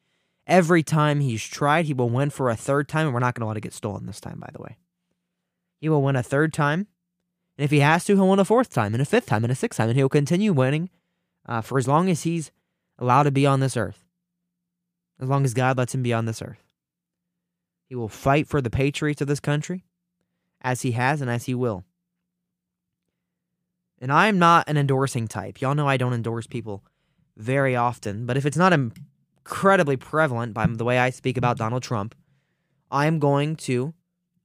Every 0.47 0.83
time 0.83 1.21
he's 1.21 1.45
tried, 1.45 1.87
he 1.87 1.95
will 1.95 2.09
win 2.09 2.31
for 2.31 2.49
a 2.49 2.57
third 2.57 2.89
time, 2.89 3.07
and 3.07 3.15
we're 3.15 3.21
not 3.21 3.35
going 3.35 3.43
to 3.43 3.47
let 3.47 3.57
it 3.57 3.63
get 3.63 3.75
stolen 3.75 4.07
this 4.07 4.21
time, 4.21 4.39
by 4.41 4.49
the 4.53 4.63
way. 4.63 4.79
He 5.81 5.89
will 5.89 6.03
win 6.03 6.17
a 6.17 6.23
third 6.23 6.53
time. 6.53 6.87
And 7.57 7.65
if 7.65 7.71
he 7.71 7.81
has 7.81 8.05
to, 8.05 8.15
he'll 8.15 8.29
win 8.29 8.39
a 8.39 8.45
fourth 8.45 8.73
time, 8.73 8.95
and 8.95 9.03
a 9.03 9.05
fifth 9.05 9.27
time, 9.27 9.45
and 9.45 9.53
a 9.53 9.57
sixth 9.57 9.77
time, 9.77 9.91
and 9.91 9.99
he'll 9.99 10.09
continue 10.09 10.53
winning 10.53 10.89
uh, 11.47 11.61
for 11.61 11.79
as 11.79 11.87
long 11.87 12.09
as 12.09 12.23
he's 12.23 12.51
allowed 12.99 13.25
to 13.25 13.31
be 13.31 13.47
on 13.47 13.61
this 13.61 13.77
earth. 13.77 14.05
As 15.21 15.29
long 15.29 15.45
as 15.45 15.53
God 15.53 15.77
lets 15.77 15.95
him 15.95 16.03
be 16.03 16.15
on 16.15 16.27
this 16.27 16.41
earth. 16.41 16.63
He 17.89 17.95
will 17.95 18.09
fight 18.09 18.47
for 18.47 18.61
the 18.61 18.71
patriots 18.71 19.21
of 19.21 19.29
this 19.29 19.41
country 19.41 19.85
as 20.61 20.83
he 20.83 20.93
has 20.93 21.21
and 21.21 21.31
as 21.31 21.45
he 21.45 21.55
will. 21.55 21.85
And 24.01 24.13
I 24.13 24.29
am 24.29 24.39
not 24.39 24.69
an 24.69 24.77
endorsing 24.77 25.27
type. 25.27 25.61
Y'all 25.61 25.75
know 25.75 25.89
I 25.89 25.97
don't 25.97 26.13
endorse 26.13 26.47
people 26.47 26.85
very 27.37 27.75
often, 27.75 28.27
but 28.27 28.37
if 28.37 28.47
it's 28.47 28.57
not 28.57 28.73
incredibly 28.73 29.97
prevalent 29.97 30.55
by 30.55 30.67
the 30.67 30.85
way 30.85 30.99
I 30.99 31.11
speak 31.11 31.37
about 31.37 31.59
Donald 31.59 31.83
Trump, 31.83 32.15
I 32.91 33.07
am 33.07 33.19
going 33.19 33.57
to, 33.57 33.95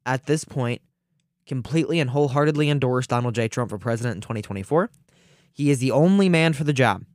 at 0.06 0.26
this 0.26 0.44
point, 0.44 0.82
completely 1.46 2.00
and 2.00 2.10
wholeheartedly 2.10 2.70
endorse 2.70 3.08
Donald 3.08 3.36
J. 3.36 3.48
Trump 3.48 3.70
for 3.70 3.78
president 3.78 4.16
in 4.16 4.22
2024. 4.22 4.90
He 5.52 5.70
is 5.70 5.80
the 5.80 5.92
only 5.92 6.30
man 6.30 6.54
for 6.54 6.64
the 6.64 6.74
job. 6.74 7.06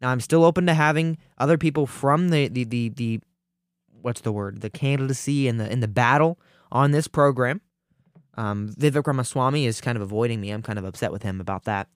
Now, 0.00 0.10
I'm 0.10 0.20
still 0.20 0.44
open 0.44 0.66
to 0.66 0.74
having 0.74 1.18
other 1.38 1.58
people 1.58 1.86
from 1.86 2.30
the, 2.30 2.48
the, 2.48 2.64
the, 2.64 2.88
the 2.90 3.20
what's 4.00 4.20
the 4.20 4.32
word, 4.32 4.60
the 4.60 4.70
candidacy 4.70 5.48
and 5.48 5.60
the, 5.60 5.70
in 5.70 5.80
the 5.80 5.88
battle 5.88 6.38
on 6.70 6.90
this 6.90 7.06
program. 7.06 7.60
Um, 8.34 8.70
Vivek 8.78 9.06
Ramaswamy 9.06 9.66
is 9.66 9.80
kind 9.80 9.96
of 9.96 10.02
avoiding 10.02 10.40
me. 10.40 10.50
I'm 10.50 10.62
kind 10.62 10.78
of 10.78 10.84
upset 10.84 11.12
with 11.12 11.22
him 11.22 11.40
about 11.40 11.64
that. 11.64 11.88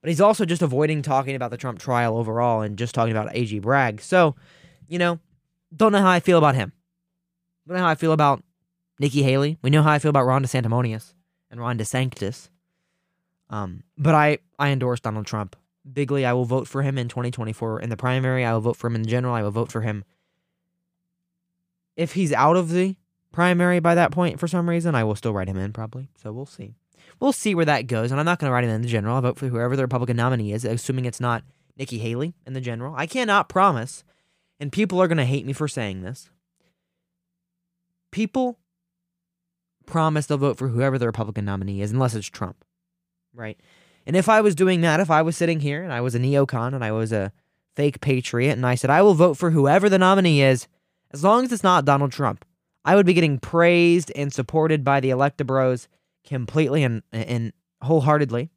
But 0.00 0.08
he's 0.08 0.20
also 0.20 0.44
just 0.44 0.62
avoiding 0.62 1.02
talking 1.02 1.34
about 1.34 1.50
the 1.50 1.56
Trump 1.56 1.78
trial 1.78 2.16
overall 2.16 2.62
and 2.62 2.78
just 2.78 2.94
talking 2.94 3.10
about 3.10 3.34
AG 3.34 3.58
Bragg. 3.58 4.00
So, 4.00 4.36
you 4.86 4.98
know, 4.98 5.18
don't 5.74 5.92
know 5.92 6.00
how 6.00 6.10
I 6.10 6.20
feel 6.20 6.38
about 6.38 6.54
him. 6.54 6.72
Don't 7.66 7.76
know 7.76 7.82
how 7.82 7.90
I 7.90 7.96
feel 7.96 8.12
about 8.12 8.42
Nikki 8.98 9.22
Haley. 9.22 9.58
We 9.60 9.70
know 9.70 9.82
how 9.82 9.92
I 9.92 9.98
feel 9.98 10.10
about 10.10 10.24
Ron 10.24 10.44
DeSanctimonious 10.44 11.14
and 11.50 11.60
Ron 11.60 11.78
DeSanctis. 11.78 12.48
Um, 13.50 13.82
but 13.96 14.14
I, 14.14 14.38
I 14.58 14.70
endorse 14.70 15.00
Donald 15.00 15.26
Trump 15.26 15.56
bigly. 15.90 16.24
I 16.24 16.32
will 16.32 16.44
vote 16.44 16.68
for 16.68 16.82
him 16.82 16.98
in 16.98 17.08
2024 17.08 17.80
in 17.80 17.90
the 17.90 17.96
primary. 17.96 18.44
I 18.44 18.52
will 18.52 18.60
vote 18.60 18.76
for 18.76 18.86
him 18.86 18.96
in 18.96 19.06
general. 19.06 19.34
I 19.34 19.42
will 19.42 19.50
vote 19.50 19.72
for 19.72 19.80
him. 19.80 20.04
If 21.96 22.12
he's 22.12 22.32
out 22.32 22.56
of 22.56 22.70
the 22.70 22.96
primary 23.32 23.80
by 23.80 23.94
that 23.94 24.10
point 24.10 24.40
for 24.40 24.48
some 24.48 24.68
reason, 24.68 24.94
I 24.94 25.04
will 25.04 25.14
still 25.14 25.32
write 25.32 25.48
him 25.48 25.58
in 25.58 25.72
probably. 25.72 26.08
So 26.20 26.32
we'll 26.32 26.46
see. 26.46 26.74
We'll 27.20 27.32
see 27.32 27.54
where 27.54 27.64
that 27.64 27.86
goes. 27.86 28.10
And 28.10 28.20
I'm 28.20 28.26
not 28.26 28.38
going 28.38 28.48
to 28.48 28.52
write 28.52 28.64
him 28.64 28.70
in 28.70 28.82
the 28.82 28.88
general. 28.88 29.16
I'll 29.16 29.22
vote 29.22 29.38
for 29.38 29.48
whoever 29.48 29.76
the 29.76 29.82
Republican 29.82 30.16
nominee 30.16 30.52
is, 30.52 30.64
assuming 30.64 31.04
it's 31.04 31.20
not 31.20 31.42
Nikki 31.76 31.98
Haley 31.98 32.34
in 32.46 32.52
the 32.52 32.60
general. 32.60 32.94
I 32.96 33.06
cannot 33.06 33.48
promise, 33.48 34.04
and 34.60 34.72
people 34.72 35.00
are 35.00 35.08
going 35.08 35.18
to 35.18 35.24
hate 35.24 35.46
me 35.46 35.52
for 35.52 35.68
saying 35.68 36.02
this. 36.02 36.30
People 38.10 38.58
promise 39.86 40.26
they'll 40.26 40.38
vote 40.38 40.58
for 40.58 40.68
whoever 40.68 40.98
the 40.98 41.06
Republican 41.06 41.44
nominee 41.44 41.80
is, 41.80 41.90
unless 41.92 42.14
it's 42.14 42.28
Trump, 42.28 42.64
right? 43.34 43.58
And 44.06 44.16
if 44.16 44.28
I 44.28 44.40
was 44.40 44.54
doing 44.54 44.80
that, 44.82 45.00
if 45.00 45.10
I 45.10 45.22
was 45.22 45.36
sitting 45.36 45.60
here 45.60 45.82
and 45.82 45.92
I 45.92 46.00
was 46.00 46.14
a 46.14 46.18
neocon 46.18 46.74
and 46.74 46.84
I 46.84 46.92
was 46.92 47.12
a 47.12 47.32
fake 47.76 48.00
patriot 48.00 48.52
and 48.52 48.66
I 48.66 48.74
said, 48.74 48.90
I 48.90 49.02
will 49.02 49.14
vote 49.14 49.34
for 49.34 49.50
whoever 49.50 49.88
the 49.88 49.98
nominee 49.98 50.42
is, 50.42 50.66
as 51.10 51.22
long 51.22 51.44
as 51.44 51.52
it's 51.52 51.62
not 51.62 51.84
Donald 51.84 52.12
Trump, 52.12 52.44
I 52.88 52.96
would 52.96 53.04
be 53.04 53.12
getting 53.12 53.38
praised 53.38 54.10
and 54.16 54.32
supported 54.32 54.82
by 54.82 55.00
the 55.00 55.10
electabros 55.10 55.88
completely 56.24 56.82
and, 56.82 57.02
and 57.12 57.52
wholeheartedly. 57.82 58.48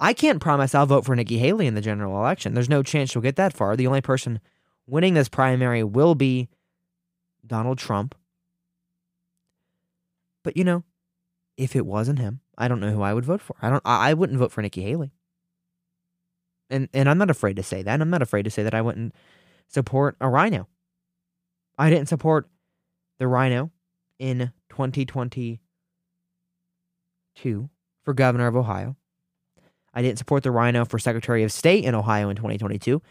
I 0.00 0.14
can't 0.14 0.40
promise 0.40 0.74
I'll 0.74 0.86
vote 0.86 1.04
for 1.04 1.14
Nikki 1.14 1.36
Haley 1.36 1.66
in 1.66 1.74
the 1.74 1.82
general 1.82 2.16
election. 2.16 2.54
There's 2.54 2.70
no 2.70 2.82
chance 2.82 3.10
she'll 3.10 3.20
get 3.20 3.36
that 3.36 3.52
far. 3.52 3.76
The 3.76 3.86
only 3.86 4.00
person 4.00 4.40
winning 4.86 5.12
this 5.12 5.28
primary 5.28 5.84
will 5.84 6.14
be 6.14 6.48
Donald 7.46 7.76
Trump. 7.76 8.14
But 10.42 10.56
you 10.56 10.64
know, 10.64 10.84
if 11.58 11.76
it 11.76 11.84
wasn't 11.84 12.20
him, 12.20 12.40
I 12.56 12.66
don't 12.66 12.80
know 12.80 12.92
who 12.92 13.02
I 13.02 13.12
would 13.12 13.26
vote 13.26 13.42
for. 13.42 13.56
I 13.60 13.68
don't 13.68 13.82
I, 13.84 14.08
I 14.08 14.14
wouldn't 14.14 14.38
vote 14.38 14.52
for 14.52 14.62
Nikki 14.62 14.80
Haley. 14.80 15.12
And 16.70 16.88
and 16.94 17.10
I'm 17.10 17.18
not 17.18 17.28
afraid 17.28 17.56
to 17.56 17.62
say 17.62 17.82
that. 17.82 18.00
I'm 18.00 18.08
not 18.08 18.22
afraid 18.22 18.44
to 18.44 18.50
say 18.50 18.62
that 18.62 18.72
I 18.72 18.80
wouldn't 18.80 19.14
support 19.66 20.16
a 20.18 20.30
rhino. 20.30 20.66
I 21.76 21.90
didn't 21.90 22.08
support 22.08 22.48
the 23.18 23.26
Rhino 23.26 23.70
in 24.18 24.52
2022 24.70 25.58
for 28.04 28.14
governor 28.14 28.46
of 28.46 28.56
Ohio. 28.56 28.96
I 29.92 30.02
didn't 30.02 30.18
support 30.18 30.42
the 30.42 30.50
Rhino 30.50 30.84
for 30.84 30.98
Secretary 30.98 31.42
of 31.42 31.52
State 31.52 31.84
in 31.84 31.94
Ohio 31.94 32.28
in 32.28 32.36
2022. 32.36 33.02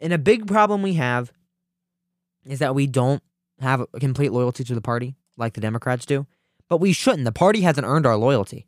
And 0.00 0.12
a 0.12 0.18
big 0.18 0.46
problem 0.46 0.82
we 0.82 0.94
have 0.94 1.32
is 2.44 2.58
that 2.58 2.74
we 2.74 2.86
don't 2.86 3.22
have 3.60 3.80
a 3.80 4.00
complete 4.00 4.32
loyalty 4.32 4.64
to 4.64 4.74
the 4.74 4.80
party 4.80 5.16
like 5.36 5.54
the 5.54 5.60
Democrats 5.60 6.06
do. 6.06 6.26
But 6.68 6.78
we 6.78 6.92
shouldn't. 6.92 7.24
The 7.24 7.32
party 7.32 7.60
hasn't 7.62 7.86
earned 7.86 8.06
our 8.06 8.16
loyalty. 8.16 8.66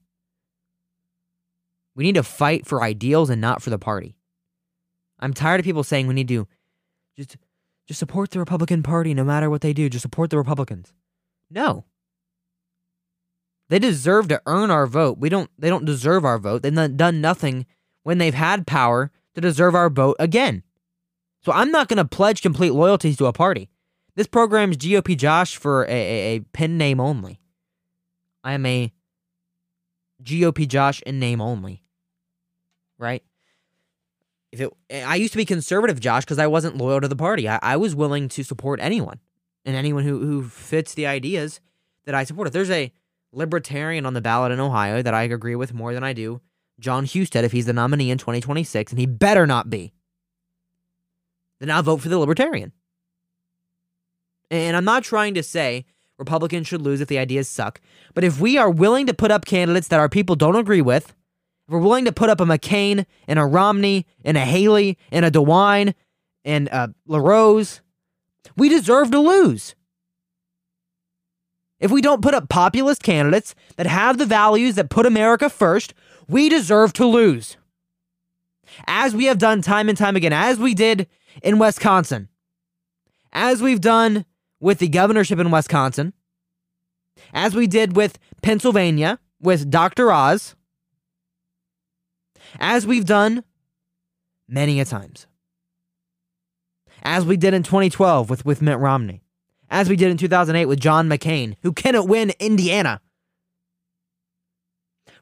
We 1.95 2.05
need 2.05 2.15
to 2.15 2.23
fight 2.23 2.67
for 2.67 2.83
ideals 2.83 3.29
and 3.29 3.41
not 3.41 3.61
for 3.61 3.71
the 3.71 3.79
party. 3.79 4.15
I'm 5.19 5.35
tired 5.35 5.61
of 5.61 5.65
people 5.65 5.83
saying 5.83 6.07
we 6.07 6.15
need 6.15 6.29
to 6.29 6.47
just 7.17 7.37
just 7.89 7.99
support 7.99 8.31
the 8.31 8.39
Republican 8.39 8.83
Party 8.83 9.15
no 9.15 9.25
matter 9.25 9.49
what 9.49 9.63
they 9.63 9.73
do. 9.73 9.89
Just 9.89 10.03
support 10.03 10.29
the 10.29 10.37
Republicans. 10.37 10.93
No. 11.51 11.87
They 13.71 13.79
deserve 13.79 14.29
to 14.29 14.43
earn 14.47 14.71
our 14.71 14.87
vote. 14.87 15.19
We 15.19 15.31
don't 15.31 15.51
they 15.59 15.71
don't 15.71 15.87
deserve 15.87 16.25
our 16.25 16.39
vote. 16.39 16.63
They've 16.63 16.97
done 16.97 17.21
nothing 17.21 17.67
when 18.03 18.19
they've 18.19 18.35
had 18.35 18.67
power 18.67 19.11
to 19.35 19.41
deserve 19.41 19.75
our 19.75 19.89
vote 19.89 20.17
again. 20.19 20.63
So 21.43 21.53
I'm 21.53 21.71
not 21.71 21.89
going 21.89 21.99
to 21.99 22.05
pledge 22.05 22.43
complete 22.43 22.73
loyalty 22.73 23.15
to 23.15 23.27
a 23.27 23.33
party. 23.33 23.71
This 24.17 24.27
program 24.27 24.71
is 24.71 24.77
GOP 24.79 25.17
Josh 25.17 25.57
for 25.57 25.85
a, 25.85 25.91
a, 25.91 26.37
a 26.37 26.41
pen 26.41 26.77
name 26.77 27.01
only. 27.01 27.41
I 28.43 28.53
am 28.53 28.67
a 28.67 28.93
GOP 30.23 30.67
Josh 30.69 31.01
in 31.03 31.19
name 31.19 31.41
only. 31.41 31.85
Right? 32.99 33.23
If 34.51 34.61
it, 34.61 34.73
I 34.91 35.17
used 35.17 35.33
to 35.33 35.37
be 35.37 35.45
conservative 35.45 36.01
Josh 36.01 36.25
because 36.25 36.39
I 36.39 36.47
wasn't 36.47 36.77
loyal 36.77 37.01
to 37.01 37.09
the 37.09 37.17
party. 37.17 37.49
I, 37.49 37.59
I 37.61 37.77
was 37.77 37.95
willing 37.95 38.29
to 38.31 38.43
support 38.43 38.81
anyone 38.81 39.21
and 39.65 39.77
anyone 39.77 40.05
who, 40.05 40.21
who 40.21 40.45
fits 40.45 40.95
the 40.95 41.07
ideas 41.07 41.61
that 42.07 42.15
I 42.15 42.25
support. 42.25 42.47
If 42.47 42.55
there's 42.55 42.71
a 42.71 42.93
libertarian 43.33 44.07
on 44.07 44.15
the 44.15 44.21
ballot 44.21 44.53
in 44.53 44.61
Ohio 44.61 45.03
that 45.03 45.15
I 45.15 45.25
agree 45.25 45.55
with 45.55 45.75
more 45.75 45.93
than 45.93 46.03
I 46.03 46.15
do, 46.15 46.41
Jon 46.81 47.05
Husted, 47.05 47.45
if 47.45 47.53
he's 47.53 47.67
the 47.67 47.73
nominee 47.73 48.11
in 48.11 48.19
2026, 48.19 48.93
and 48.93 48.99
he 48.99 49.07
better 49.07 49.47
not 49.47 49.69
be, 49.69 49.93
then 51.61 51.71
I'll 51.71 51.83
vote 51.83 52.01
for 52.01 52.09
the 52.09 52.19
libertarian. 52.19 52.73
And 54.51 54.77
I'm 54.77 54.85
not 54.85 55.05
trying 55.05 55.35
to 55.35 55.43
say 55.43 55.85
Republicans 56.19 56.67
should 56.67 56.83
lose 56.83 57.01
if 57.01 57.09
the 57.09 57.19
ideas 57.19 57.49
suck, 57.49 57.81
but 58.15 58.25
if 58.25 58.41
we 58.41 58.57
are 58.57 58.71
willing 58.71 59.07
to 59.07 59.15
put 59.15 59.31
up 59.31 59.45
candidates 59.45 59.89
that 59.89 60.01
our 60.01 60.09
people 60.09 60.37
don't 60.37 60.57
agree 60.57 60.81
with, 60.81 61.15
if 61.69 61.73
we're 61.73 61.81
willing 61.81 62.07
to 62.07 62.13
put 62.13 62.31
up 62.31 62.41
a 62.41 62.45
McCain 62.45 63.05
and 63.27 63.39
a 63.39 63.45
Romney 63.45 64.07
and 64.25 64.39
a 64.39 64.45
Haley 64.45 64.97
and 65.13 65.27
a 65.27 65.31
DeWine 65.31 65.93
and 66.43 66.69
a 66.69 66.95
LaRose, 67.07 67.83
we 68.57 68.71
deserve 68.71 69.11
to 69.11 69.21
lose. 69.21 69.75
If 71.79 71.91
we 71.91 72.01
don't 72.01 72.23
put 72.23 72.33
up 72.33 72.49
populist 72.49 73.03
candidates 73.03 73.55
that 73.77 73.87
have 73.87 74.17
the 74.17 74.25
values 74.25 74.77
that 74.77 74.89
put 74.89 75.05
America 75.05 75.51
first, 75.51 75.93
we 76.27 76.49
deserve 76.49 76.95
to 76.95 77.05
lose. 77.05 77.59
As 78.87 79.15
we 79.15 79.27
have 79.27 79.39
done 79.39 79.61
time 79.61 79.91
and 79.91 79.99
time 79.99 80.17
again, 80.17 80.33
as 80.33 80.59
we 80.59 80.73
did 80.75 81.07
in 81.43 81.59
Wisconsin, 81.59 82.29
as 83.31 83.63
we've 83.63 83.81
done 83.81 84.25
with 84.59 84.79
the 84.79 84.89
governorship 84.89 85.39
in 85.39 85.51
Wisconsin, 85.51 86.15
as 87.35 87.55
we 87.55 87.67
did 87.67 87.95
with 87.95 88.19
Pennsylvania 88.41 89.19
with 89.41 89.71
Dr. 89.71 90.11
Oz, 90.11 90.55
as 92.59 92.87
we've 92.87 93.05
done 93.05 93.45
many 94.49 94.81
a 94.81 94.85
times, 94.85 95.27
as 97.03 97.25
we 97.25 97.37
did 97.37 97.55
in 97.55 97.63
2012 97.63 98.31
with, 98.31 98.45
with 98.45 98.63
Mitt 98.63 98.79
Romney, 98.79 99.23
as 99.71 99.89
we 99.89 99.97
did 99.97 100.11
in 100.11 100.17
2008 100.17 100.67
with 100.67 100.81
John 100.81 101.09
McCain, 101.09 101.57
who 101.63 101.73
cannot 101.73 102.09
win 102.09 102.33
Indiana. 102.41 103.01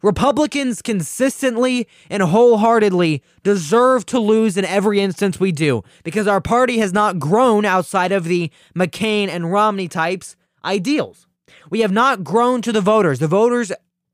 Republicans 0.03 0.83
consistently 0.83 1.89
and 2.11 2.23
wholeheartedly 2.23 3.23
deserve 3.43 4.07
to 4.07 4.19
lose 4.19 4.57
in 4.57 4.65
every 4.65 5.01
instance 5.01 5.41
we 5.41 5.53
do 5.53 5.83
because 6.05 6.27
our 6.27 6.41
party 6.41 6.79
has 6.79 6.93
not 6.93 7.19
grown 7.19 7.65
outside 7.65 8.13
of 8.13 8.25
the 8.25 8.51
McCain 8.77 9.29
and 9.29 9.51
Romney 9.51 9.89
types 9.89 10.37
ideals. 10.65 11.27
We 11.71 11.81
have 11.81 11.93
not 11.93 12.23
grown 12.23 12.63
to 12.63 12.73
the 12.73 12.81
voters. 12.81 13.19
The 13.19 13.27
voters 13.27 13.73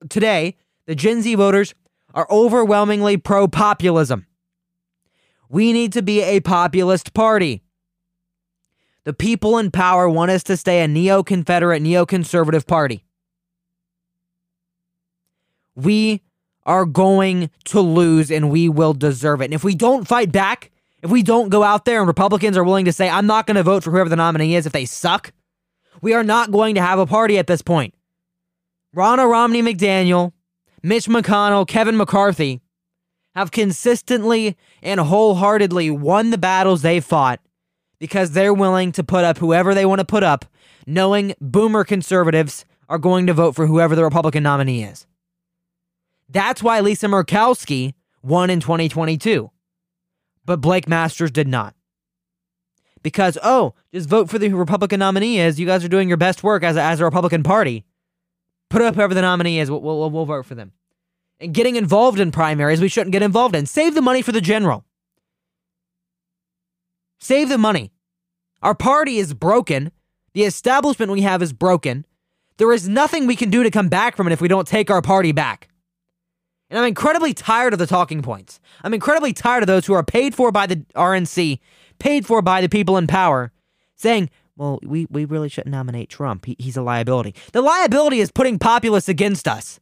today, 0.08 0.56
the 0.86 0.94
Gen 0.94 1.22
Z 1.22 1.34
voters, 1.34 1.74
are 2.14 2.26
overwhelmingly 2.30 3.16
pro 3.16 3.48
populism. 3.48 4.26
We 5.48 5.72
need 5.72 5.92
to 5.94 6.02
be 6.02 6.22
a 6.22 6.40
populist 6.40 7.14
party. 7.14 7.62
The 9.04 9.12
people 9.12 9.58
in 9.58 9.70
power 9.70 10.08
want 10.08 10.30
us 10.30 10.42
to 10.44 10.56
stay 10.56 10.82
a 10.82 10.88
neo 10.88 11.22
Confederate, 11.22 11.82
neo 11.82 12.06
conservative 12.06 12.66
party 12.66 13.04
we 15.74 16.22
are 16.64 16.84
going 16.84 17.50
to 17.64 17.80
lose 17.80 18.30
and 18.30 18.50
we 18.50 18.68
will 18.68 18.94
deserve 18.94 19.40
it. 19.40 19.46
And 19.46 19.54
if 19.54 19.64
we 19.64 19.74
don't 19.74 20.06
fight 20.06 20.30
back, 20.30 20.70
if 21.02 21.10
we 21.10 21.22
don't 21.22 21.48
go 21.48 21.62
out 21.62 21.84
there 21.84 21.98
and 21.98 22.06
Republicans 22.06 22.56
are 22.56 22.64
willing 22.64 22.84
to 22.84 22.92
say, 22.92 23.08
I'm 23.08 23.26
not 23.26 23.46
going 23.46 23.56
to 23.56 23.62
vote 23.62 23.82
for 23.82 23.90
whoever 23.90 24.08
the 24.08 24.16
nominee 24.16 24.54
is 24.54 24.66
if 24.66 24.72
they 24.72 24.84
suck, 24.84 25.32
we 26.00 26.14
are 26.14 26.24
not 26.24 26.52
going 26.52 26.76
to 26.76 26.82
have 26.82 26.98
a 26.98 27.06
party 27.06 27.38
at 27.38 27.46
this 27.46 27.62
point. 27.62 27.94
Ronna 28.94 29.28
Romney 29.28 29.62
McDaniel, 29.62 30.32
Mitch 30.82 31.06
McConnell, 31.06 31.66
Kevin 31.66 31.96
McCarthy 31.96 32.60
have 33.34 33.50
consistently 33.50 34.56
and 34.82 35.00
wholeheartedly 35.00 35.90
won 35.90 36.30
the 36.30 36.38
battles 36.38 36.82
they've 36.82 37.04
fought 37.04 37.40
because 37.98 38.32
they're 38.32 38.52
willing 38.52 38.92
to 38.92 39.04
put 39.04 39.24
up 39.24 39.38
whoever 39.38 39.74
they 39.74 39.86
want 39.86 40.00
to 40.00 40.04
put 40.04 40.24
up, 40.24 40.44
knowing 40.86 41.34
boomer 41.40 41.84
conservatives 41.84 42.64
are 42.88 42.98
going 42.98 43.26
to 43.26 43.32
vote 43.32 43.54
for 43.54 43.66
whoever 43.66 43.94
the 43.94 44.02
Republican 44.02 44.42
nominee 44.42 44.82
is. 44.82 45.06
That's 46.28 46.62
why 46.62 46.80
Lisa 46.80 47.06
Murkowski 47.06 47.94
won 48.22 48.50
in 48.50 48.60
2022. 48.60 49.50
But 50.44 50.60
Blake 50.60 50.88
Masters 50.88 51.30
did 51.30 51.46
not. 51.46 51.74
Because, 53.02 53.38
oh, 53.42 53.74
just 53.92 54.08
vote 54.08 54.28
for 54.28 54.38
the 54.38 54.48
Republican 54.50 54.98
nominee 54.98 55.40
is. 55.40 55.60
You 55.60 55.66
guys 55.66 55.84
are 55.84 55.88
doing 55.88 56.08
your 56.08 56.16
best 56.16 56.42
work 56.42 56.62
as 56.62 56.76
a, 56.76 56.82
as 56.82 57.00
a 57.00 57.04
Republican 57.04 57.42
Party. 57.42 57.84
Put 58.72 58.80
up 58.80 58.94
whoever 58.94 59.12
the 59.12 59.20
nominee 59.20 59.58
is. 59.58 59.70
We'll, 59.70 59.82
we'll, 59.82 60.10
we'll 60.10 60.24
vote 60.24 60.46
for 60.46 60.54
them. 60.54 60.72
And 61.38 61.52
getting 61.52 61.76
involved 61.76 62.18
in 62.18 62.32
primaries, 62.32 62.80
we 62.80 62.88
shouldn't 62.88 63.12
get 63.12 63.22
involved 63.22 63.54
in. 63.54 63.66
Save 63.66 63.94
the 63.94 64.00
money 64.00 64.22
for 64.22 64.32
the 64.32 64.40
general. 64.40 64.86
Save 67.20 67.50
the 67.50 67.58
money. 67.58 67.92
Our 68.62 68.74
party 68.74 69.18
is 69.18 69.34
broken. 69.34 69.92
The 70.32 70.44
establishment 70.44 71.12
we 71.12 71.20
have 71.20 71.42
is 71.42 71.52
broken. 71.52 72.06
There 72.56 72.72
is 72.72 72.88
nothing 72.88 73.26
we 73.26 73.36
can 73.36 73.50
do 73.50 73.62
to 73.62 73.70
come 73.70 73.90
back 73.90 74.16
from 74.16 74.26
it 74.26 74.32
if 74.32 74.40
we 74.40 74.48
don't 74.48 74.66
take 74.66 74.90
our 74.90 75.02
party 75.02 75.32
back. 75.32 75.68
And 76.70 76.78
I'm 76.78 76.86
incredibly 76.86 77.34
tired 77.34 77.74
of 77.74 77.78
the 77.78 77.86
talking 77.86 78.22
points. 78.22 78.58
I'm 78.82 78.94
incredibly 78.94 79.34
tired 79.34 79.62
of 79.62 79.66
those 79.66 79.84
who 79.84 79.92
are 79.92 80.02
paid 80.02 80.34
for 80.34 80.50
by 80.50 80.66
the 80.66 80.76
RNC, 80.96 81.58
paid 81.98 82.24
for 82.24 82.40
by 82.40 82.62
the 82.62 82.70
people 82.70 82.96
in 82.96 83.06
power, 83.06 83.52
saying, 83.96 84.30
well, 84.56 84.78
we, 84.82 85.06
we 85.10 85.24
really 85.24 85.48
shouldn't 85.48 85.72
nominate 85.72 86.08
Trump. 86.08 86.44
He, 86.44 86.56
he's 86.58 86.76
a 86.76 86.82
liability. 86.82 87.34
The 87.52 87.62
liability 87.62 88.20
is 88.20 88.30
putting 88.30 88.58
populists 88.58 89.08
against 89.08 89.48
us. 89.48 89.80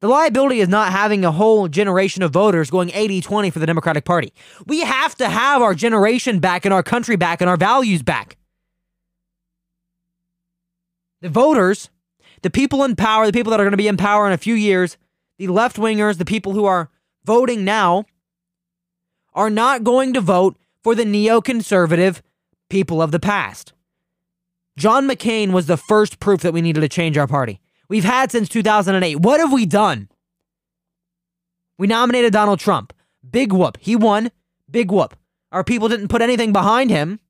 The 0.00 0.08
liability 0.08 0.60
is 0.60 0.68
not 0.68 0.92
having 0.92 1.24
a 1.24 1.32
whole 1.32 1.66
generation 1.66 2.22
of 2.22 2.30
voters 2.30 2.70
going 2.70 2.90
80 2.92 3.22
20 3.22 3.50
for 3.50 3.58
the 3.58 3.66
Democratic 3.66 4.04
Party. 4.04 4.32
We 4.66 4.80
have 4.80 5.14
to 5.16 5.28
have 5.28 5.62
our 5.62 5.74
generation 5.74 6.40
back 6.40 6.64
and 6.64 6.74
our 6.74 6.82
country 6.82 7.16
back 7.16 7.40
and 7.40 7.48
our 7.48 7.56
values 7.56 8.02
back. 8.02 8.36
The 11.22 11.30
voters, 11.30 11.88
the 12.42 12.50
people 12.50 12.84
in 12.84 12.96
power, 12.96 13.24
the 13.24 13.32
people 13.32 13.50
that 13.52 13.60
are 13.60 13.64
going 13.64 13.70
to 13.70 13.78
be 13.78 13.88
in 13.88 13.96
power 13.96 14.26
in 14.26 14.32
a 14.34 14.38
few 14.38 14.54
years, 14.54 14.98
the 15.38 15.48
left 15.48 15.76
wingers, 15.76 16.18
the 16.18 16.26
people 16.26 16.52
who 16.52 16.66
are 16.66 16.90
voting 17.24 17.64
now, 17.64 18.04
are 19.32 19.48
not 19.48 19.84
going 19.84 20.12
to 20.12 20.20
vote 20.20 20.58
for 20.82 20.94
the 20.94 21.04
neoconservative 21.04 22.20
people 22.70 23.02
of 23.02 23.10
the 23.10 23.20
past. 23.20 23.72
John 24.76 25.08
McCain 25.08 25.52
was 25.52 25.66
the 25.66 25.76
first 25.76 26.18
proof 26.18 26.40
that 26.42 26.52
we 26.52 26.60
needed 26.60 26.80
to 26.80 26.88
change 26.88 27.16
our 27.16 27.28
party. 27.28 27.60
We've 27.88 28.04
had 28.04 28.32
since 28.32 28.48
2008. 28.48 29.16
What 29.20 29.40
have 29.40 29.52
we 29.52 29.66
done? 29.66 30.08
We 31.78 31.86
nominated 31.86 32.32
Donald 32.32 32.60
Trump. 32.60 32.92
Big 33.28 33.52
whoop. 33.52 33.78
He 33.80 33.96
won. 33.96 34.30
Big 34.70 34.90
whoop. 34.90 35.16
Our 35.52 35.64
people 35.64 35.88
didn't 35.88 36.08
put 36.08 36.22
anything 36.22 36.52
behind 36.52 36.90
him 36.90 37.20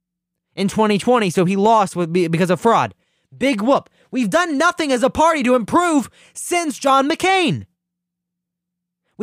in 0.55 0.69
2020, 0.69 1.31
so 1.31 1.45
he 1.45 1.57
lost 1.57 1.97
because 2.13 2.51
of 2.51 2.61
fraud. 2.61 2.95
Big 3.37 3.61
whoop. 3.61 3.91
We've 4.11 4.31
done 4.31 4.57
nothing 4.57 4.93
as 4.93 5.03
a 5.03 5.11
party 5.11 5.43
to 5.43 5.55
improve 5.55 6.09
since 6.33 6.79
John 6.79 7.09
McCain. 7.09 7.67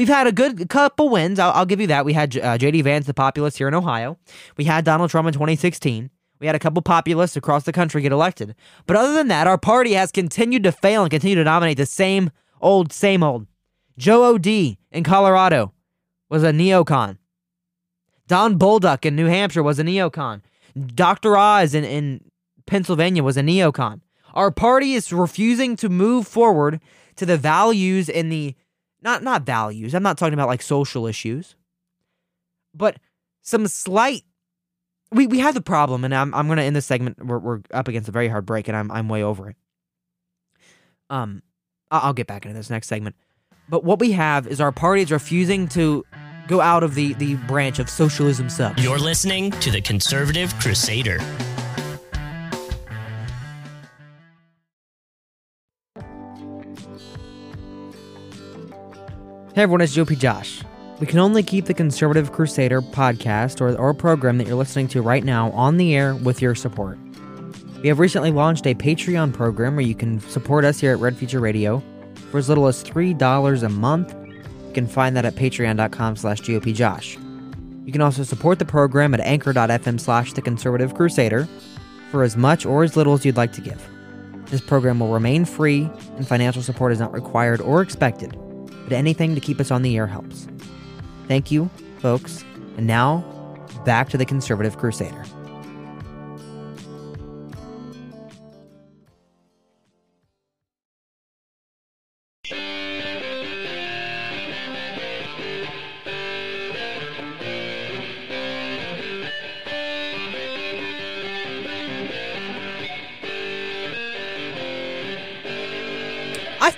We've 0.02 0.08
had 0.08 0.26
a 0.26 0.32
good 0.32 0.68
couple 0.68 1.10
wins. 1.10 1.38
I'll, 1.38 1.52
I'll 1.52 1.66
give 1.68 1.80
you 1.80 1.86
that. 1.86 2.06
We 2.06 2.14
had 2.14 2.36
uh, 2.36 2.58
J.D. 2.58 2.82
Vance, 2.82 3.06
the 3.06 3.14
populist 3.14 3.60
here 3.60 3.68
in 3.68 3.76
Ohio. 3.76 4.18
We 4.58 4.64
had 4.64 4.84
Donald 4.84 5.12
Trump 5.12 5.28
in 5.28 5.34
2016. 5.34 6.10
We 6.40 6.48
had 6.48 6.56
a 6.56 6.60
couple 6.60 6.82
populists 6.82 7.36
across 7.36 7.66
the 7.66 7.72
country 7.72 8.02
get 8.02 8.12
elected. 8.12 8.56
But 8.88 8.98
other 8.98 9.14
than 9.14 9.28
that, 9.28 9.46
our 9.46 9.60
party 9.60 9.94
has 9.94 10.12
continued 10.12 10.64
to 10.64 10.72
fail 10.72 11.04
and 11.04 11.12
continue 11.12 11.36
to 11.36 11.44
dominate 11.44 11.78
the 11.78 11.86
same 11.86 12.32
old, 12.62 12.92
same 12.92 13.22
old. 13.22 13.46
Joe 13.96 14.26
O'Dea 14.26 14.80
in 14.92 15.04
Colorado 15.04 15.72
was 16.30 16.42
a 16.42 16.50
neocon. 16.50 17.20
Don 18.26 18.58
Bolduc 18.58 19.06
in 19.06 19.16
New 19.16 19.28
Hampshire 19.28 19.62
was 19.62 19.78
a 19.78 19.84
neocon. 19.84 20.42
Dr. 20.96 21.38
Oz 21.38 21.76
in, 21.76 21.84
in 21.84 22.22
Pennsylvania 22.66 23.22
was 23.22 23.38
a 23.38 23.42
neocon. 23.42 24.02
Our 24.34 24.50
party 24.50 24.94
is 24.94 25.14
refusing 25.14 25.76
to 25.76 25.90
move 25.90 26.28
forward 26.28 26.82
to 27.18 27.28
the 27.28 27.38
values 27.38 28.10
and 28.10 28.32
the 28.32 28.56
not 29.02 29.24
not 29.24 29.44
values. 29.44 29.94
I'm 29.94 30.04
not 30.04 30.18
talking 30.18 30.34
about 30.34 30.48
like 30.48 30.62
social 30.62 31.08
issues, 31.08 31.56
but 32.74 32.98
some 33.42 33.68
slight. 33.68 34.24
We 35.12 35.28
we 35.28 35.40
have 35.40 35.54
the 35.54 35.62
problem, 35.62 36.04
and 36.04 36.16
I'm 36.16 36.34
I'm 36.34 36.48
gonna 36.48 36.62
end 36.62 36.76
this 36.76 36.86
segment. 36.86 37.24
We're 37.26 37.40
we're 37.40 37.62
up 37.72 37.88
against 37.88 38.10
a 38.10 38.12
very 38.12 38.28
hard 38.28 38.46
break, 38.46 38.68
and 38.68 38.78
I'm 38.78 38.92
I'm 38.92 39.10
way 39.10 39.24
over 39.24 39.50
it. 39.50 39.56
Um, 41.10 41.44
I'll 41.90 42.14
get 42.14 42.28
back 42.28 42.46
into 42.46 42.58
this 42.58 42.70
next 42.70 42.88
segment. 42.88 43.16
But 43.68 43.84
what 43.84 44.00
we 44.00 44.14
have 44.14 44.48
is 44.48 44.62
our 44.62 44.72
party 44.72 45.02
is 45.02 45.12
refusing 45.12 45.68
to 45.70 46.06
go 46.48 46.62
out 46.62 46.84
of 46.84 46.96
the 46.96 47.14
the 47.16 47.36
branch 47.36 47.80
of 47.80 47.90
socialism 47.90 48.50
sucks. 48.50 48.82
You're 48.82 49.00
listening 49.00 49.52
to 49.52 49.72
the 49.72 49.82
Conservative 49.82 50.54
Crusader. 50.60 51.20
Hey 59.54 59.64
everyone, 59.64 59.82
it's 59.82 59.98
GOP 59.98 60.18
Josh. 60.18 60.62
We 61.02 61.08
can 61.08 61.20
only 61.20 61.44
keep 61.44 61.66
the 61.66 61.74
Conservative 61.74 62.32
Crusader 62.32 62.82
podcast 62.82 63.60
or, 63.60 63.78
or 63.78 63.94
program 63.94 64.38
that 64.38 64.48
you're 64.48 64.56
listening 64.56 64.88
to 64.90 65.02
right 65.02 65.26
now 65.26 65.52
on 65.52 65.76
the 65.76 65.94
air 65.94 66.16
with 66.16 66.42
your 66.42 66.56
support. 66.56 66.98
We 67.82 67.90
have 67.90 68.00
recently 68.00 68.32
launched 68.32 68.66
a 68.66 68.74
Patreon 68.74 69.34
program 69.34 69.76
where 69.76 69.84
you 69.84 69.94
can 69.94 70.22
support 70.22 70.64
us 70.64 70.80
here 70.80 70.94
at 70.94 71.00
Red 71.00 71.18
Future 71.18 71.42
Radio 71.42 71.84
for 72.30 72.38
as 72.38 72.48
little 72.48 72.66
as 72.66 72.82
$3 72.82 73.64
a 73.64 73.68
month. 73.68 74.16
You 74.68 74.74
can 74.74 74.88
find 74.88 75.18
that 75.18 75.26
at 75.26 75.36
patreon.com 75.36 76.16
slash 76.16 76.40
GOPJosh. 76.44 77.86
You 77.86 77.92
can 77.92 78.00
also 78.00 78.24
support 78.24 78.58
the 78.58 78.64
program 78.64 79.14
at 79.14 79.20
anchor.fm 79.20 80.00
slash 80.00 80.32
the 80.32 80.42
conservative 80.42 80.94
crusader 80.94 81.46
for 82.10 82.24
as 82.24 82.38
much 82.38 82.66
or 82.66 82.86
as 82.86 82.96
little 82.96 83.16
as 83.16 83.26
you'd 83.26 83.36
like 83.36 83.52
to 83.52 83.62
give. 83.62 83.86
This 84.46 84.62
program 84.62 85.02
will 85.02 85.12
remain 85.12 85.44
free 85.44 85.90
and 86.16 86.26
financial 86.26 86.62
support 86.62 86.94
is 86.94 87.02
not 87.02 87.12
required 87.12 87.60
or 87.60 87.82
expected 87.82 88.34
but 88.92 88.98
anything 88.98 89.36
to 89.36 89.40
keep 89.40 89.62
us 89.62 89.72
on 89.72 89.84
the 89.84 89.96
air 89.96 90.06
helps. 90.06 90.50
Thank 91.30 91.50
you, 91.50 91.70
folks. 92.00 92.44
And 92.76 92.88
now, 92.88 93.24
back 93.86 94.10
to 94.10 94.18
the 94.18 94.26
Conservative 94.26 94.78
Crusader. 94.78 95.24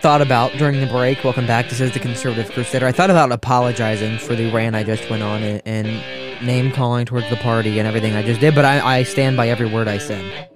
Thought 0.03 0.21
about 0.21 0.51
during 0.57 0.81
the 0.81 0.85
break, 0.85 1.23
welcome 1.23 1.47
back, 1.47 1.69
this 1.69 1.79
is 1.79 1.93
the 1.93 1.99
Conservative 1.99 2.51
Crusader. 2.51 2.85
I 2.85 2.91
thought 2.91 3.09
about 3.09 3.31
apologizing 3.31 4.17
for 4.17 4.35
the 4.35 4.51
rant 4.51 4.75
I 4.75 4.83
just 4.83 5.09
went 5.09 5.23
on 5.23 5.41
and, 5.41 5.61
and 5.63 6.45
name 6.45 6.73
calling 6.73 7.05
towards 7.05 7.29
the 7.29 7.37
party 7.37 7.79
and 7.79 7.87
everything 7.87 8.13
I 8.13 8.21
just 8.21 8.41
did, 8.41 8.53
but 8.53 8.65
I, 8.65 8.97
I 8.97 9.03
stand 9.03 9.37
by 9.37 9.47
every 9.47 9.65
word 9.65 9.87
I 9.87 9.99
said. 9.99 10.49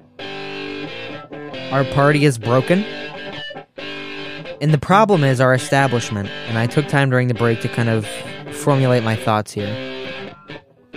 Our 1.71 1.85
party 1.93 2.25
is 2.25 2.37
broken. 2.37 2.83
And 4.59 4.73
the 4.73 4.77
problem 4.77 5.23
is 5.23 5.39
our 5.39 5.53
establishment, 5.53 6.27
and 6.27 6.57
I 6.57 6.67
took 6.67 6.89
time 6.89 7.09
during 7.09 7.29
the 7.29 7.33
break 7.33 7.61
to 7.61 7.69
kind 7.69 7.87
of 7.87 8.05
formulate 8.51 9.05
my 9.05 9.15
thoughts 9.15 9.53
here. 9.53 9.73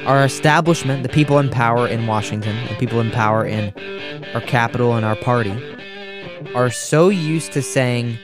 Our 0.06 0.24
establishment, 0.24 1.04
the 1.04 1.08
people 1.08 1.38
in 1.38 1.50
power 1.50 1.86
in 1.86 2.08
Washington, 2.08 2.56
the 2.66 2.74
people 2.74 2.98
in 2.98 3.12
power 3.12 3.46
in 3.46 3.72
our 4.34 4.40
capital 4.40 4.96
and 4.96 5.06
our 5.06 5.14
party, 5.14 5.54
are 6.56 6.72
so 6.72 7.10
used 7.10 7.52
to 7.52 7.62
saying 7.62 8.18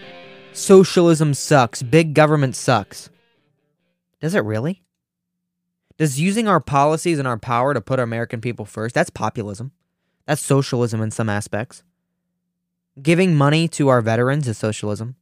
socialism 0.56 1.34
sucks, 1.34 1.82
big 1.82 2.14
government 2.14 2.56
sucks. 2.56 3.10
Does 4.20 4.34
it 4.34 4.44
really? 4.44 4.82
Does 5.98 6.20
using 6.20 6.48
our 6.48 6.60
policies 6.60 7.18
and 7.18 7.26
our 7.26 7.38
power 7.38 7.74
to 7.74 7.80
put 7.80 8.00
American 8.00 8.40
people 8.40 8.64
first, 8.64 8.94
that's 8.94 9.10
populism. 9.10 9.72
That's 10.26 10.42
socialism 10.42 11.00
in 11.00 11.10
some 11.10 11.28
aspects. 11.28 11.82
Giving 13.00 13.34
money 13.34 13.68
to 13.68 13.88
our 13.88 14.00
veterans 14.00 14.48
is 14.48 14.58
socialism. 14.58 15.16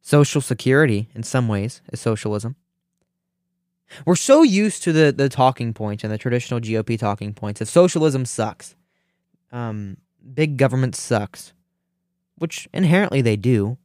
Social 0.00 0.40
security, 0.40 1.08
in 1.14 1.22
some 1.22 1.48
ways, 1.48 1.82
is 1.92 2.00
socialism. 2.00 2.56
We're 4.06 4.16
so 4.16 4.42
used 4.42 4.82
to 4.84 4.92
the, 4.92 5.12
the 5.12 5.28
talking 5.28 5.74
points 5.74 6.04
and 6.04 6.12
the 6.12 6.18
traditional 6.18 6.60
GOP 6.60 6.98
talking 6.98 7.32
points 7.32 7.60
of 7.60 7.68
socialism 7.68 8.24
sucks. 8.24 8.74
Um, 9.52 9.98
big 10.34 10.56
government 10.56 10.96
sucks 10.96 11.52
which 12.36 12.68
inherently 12.72 13.22
they 13.22 13.36
do. 13.36 13.78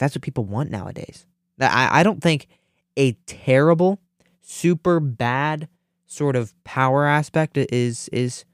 That's 0.00 0.16
what 0.16 0.22
people 0.22 0.44
want 0.44 0.70
nowadays. 0.70 1.26
I, 1.60 2.00
I 2.00 2.02
don't 2.02 2.22
think 2.22 2.48
a 2.96 3.12
terrible, 3.26 4.00
super 4.40 4.98
bad 4.98 5.68
sort 6.06 6.34
of 6.34 6.52
power 6.64 7.06
aspect 7.06 7.56
is 7.56 8.08
is 8.08 8.44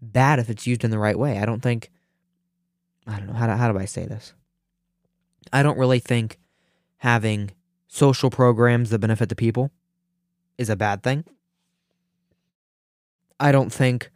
bad 0.00 0.40
if 0.40 0.50
it's 0.50 0.66
used 0.66 0.82
in 0.82 0.90
the 0.90 0.98
right 0.98 1.18
way. 1.18 1.38
I 1.38 1.44
don't 1.44 1.60
think 1.62 1.90
I 3.06 3.18
don't 3.18 3.28
know 3.28 3.34
how 3.34 3.46
do, 3.46 3.52
how 3.52 3.70
do 3.70 3.78
I 3.78 3.84
say 3.84 4.06
this? 4.06 4.32
I 5.52 5.62
don't 5.62 5.78
really 5.78 5.98
think 5.98 6.38
having 6.98 7.50
social 7.86 8.30
programs 8.30 8.90
that 8.90 8.98
benefit 8.98 9.28
the 9.28 9.36
people 9.36 9.70
is 10.56 10.70
a 10.70 10.76
bad 10.76 11.02
thing. 11.02 11.24
I 13.38 13.52
don't 13.52 13.72
think 13.72 14.10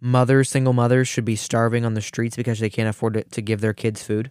mothers, 0.00 0.50
single 0.50 0.72
mothers, 0.72 1.08
should 1.08 1.24
be 1.24 1.34
starving 1.34 1.84
on 1.84 1.94
the 1.94 2.02
streets 2.02 2.36
because 2.36 2.60
they 2.60 2.70
can't 2.70 2.88
afford 2.88 3.14
to, 3.14 3.24
to 3.24 3.42
give 3.42 3.60
their 3.60 3.72
kids 3.72 4.02
food. 4.02 4.30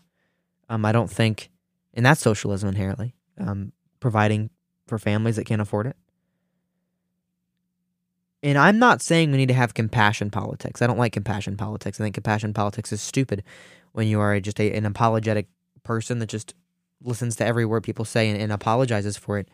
Um, 0.69 0.85
I 0.85 0.91
don't 0.91 1.09
think, 1.09 1.49
and 1.95 2.05
that's 2.05 2.21
socialism 2.21 2.69
inherently, 2.69 3.15
um, 3.39 3.71
providing 3.99 4.49
for 4.87 4.99
families 4.99 5.37
that 5.37 5.45
can't 5.45 5.61
afford 5.61 5.87
it. 5.87 5.95
And 8.43 8.57
I'm 8.59 8.77
not 8.77 9.01
saying 9.01 9.31
we 9.31 9.37
need 9.37 9.47
to 9.47 9.55
have 9.55 9.73
compassion 9.73 10.29
politics. 10.29 10.81
I 10.81 10.87
don't 10.87 10.99
like 10.99 11.13
compassion 11.13 11.57
politics. 11.57 11.99
I 11.99 12.03
think 12.03 12.13
compassion 12.13 12.53
politics 12.53 12.91
is 12.91 13.01
stupid 13.01 13.43
when 13.93 14.07
you 14.07 14.19
are 14.19 14.39
just 14.39 14.59
a, 14.59 14.71
an 14.73 14.85
apologetic 14.85 15.47
person 15.83 16.19
that 16.19 16.29
just 16.29 16.53
listens 17.01 17.35
to 17.37 17.45
every 17.45 17.65
word 17.65 17.83
people 17.83 18.05
say 18.05 18.29
and, 18.29 18.39
and 18.39 18.51
apologizes 18.51 19.17
for 19.17 19.39
it. 19.39 19.49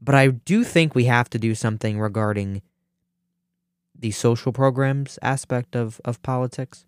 But 0.00 0.14
I 0.14 0.28
do 0.28 0.64
think 0.64 0.94
we 0.94 1.04
have 1.04 1.28
to 1.30 1.38
do 1.38 1.54
something 1.54 2.00
regarding 2.00 2.62
the 3.98 4.10
social 4.10 4.52
programs 4.52 5.18
aspect 5.20 5.76
of, 5.76 6.00
of 6.04 6.22
politics. 6.22 6.86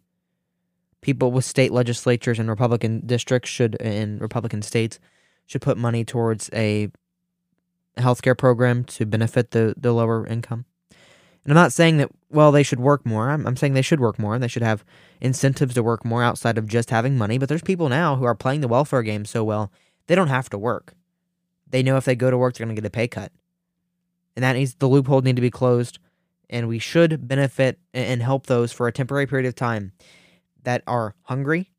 People 1.05 1.33
with 1.33 1.45
state 1.45 1.71
legislatures 1.71 2.39
and 2.39 2.49
Republican 2.49 3.03
districts 3.05 3.51
should, 3.51 3.75
in 3.75 4.19
Republican 4.21 4.63
states, 4.63 4.99
should 5.45 5.61
put 5.61 5.77
money 5.77 6.03
towards 6.03 6.49
a 6.55 6.89
healthcare 7.99 8.37
program 8.37 8.85
to 8.85 9.05
benefit 9.05 9.51
the, 9.51 9.75
the 9.77 9.93
lower 9.93 10.27
income. 10.27 10.65
And 11.45 11.53
I'm 11.53 11.63
not 11.63 11.75
saying 11.75 11.99
that, 11.99 12.09
well, 12.31 12.51
they 12.51 12.63
should 12.63 12.81
work 12.81 13.05
more. 13.05 13.29
I'm, 13.29 13.47
I'm 13.47 13.55
saying 13.55 13.75
they 13.75 13.83
should 13.83 14.01
work 14.01 14.19
more 14.19 14.35
and 14.35 14.43
they 14.43 14.49
should 14.49 14.63
have 14.63 14.83
incentives 15.21 15.75
to 15.75 15.83
work 15.83 16.07
more 16.07 16.23
outside 16.23 16.57
of 16.57 16.67
just 16.67 16.89
having 16.89 17.19
money. 17.19 17.37
But 17.37 17.51
there's 17.51 17.61
people 17.61 17.91
now 17.91 18.17
who 18.17 18.25
are 18.25 18.35
playing 18.35 18.63
the 18.63 18.69
welfare 18.69 19.03
game 19.03 19.27
so 19.27 19.45
well, 19.45 19.71
they 20.07 20.15
don't 20.15 20.29
have 20.29 20.49
to 20.49 20.59
work. 20.59 20.95
They 21.69 21.83
know 21.83 21.99
if 21.99 22.07
they 22.07 22.17
go 22.17 22.31
to 22.31 22.39
work, 22.39 22.55
they're 22.55 22.65
going 22.65 22.75
to 22.75 22.81
get 22.81 22.89
a 22.89 22.91
pay 22.91 23.09
cut. 23.09 23.31
And 24.37 24.43
that 24.43 24.55
needs, 24.55 24.75
the 24.77 24.89
loophole 24.89 25.21
need 25.21 25.37
to 25.37 25.43
be 25.43 25.51
closed 25.51 25.99
and 26.49 26.67
we 26.67 26.79
should 26.79 27.29
benefit 27.29 27.79
and 27.93 28.23
help 28.23 28.47
those 28.47 28.73
for 28.73 28.87
a 28.87 28.93
temporary 28.93 29.27
period 29.27 29.47
of 29.47 29.55
time 29.55 29.93
that 30.65 30.83
are 30.87 31.15
hungry 31.23 31.71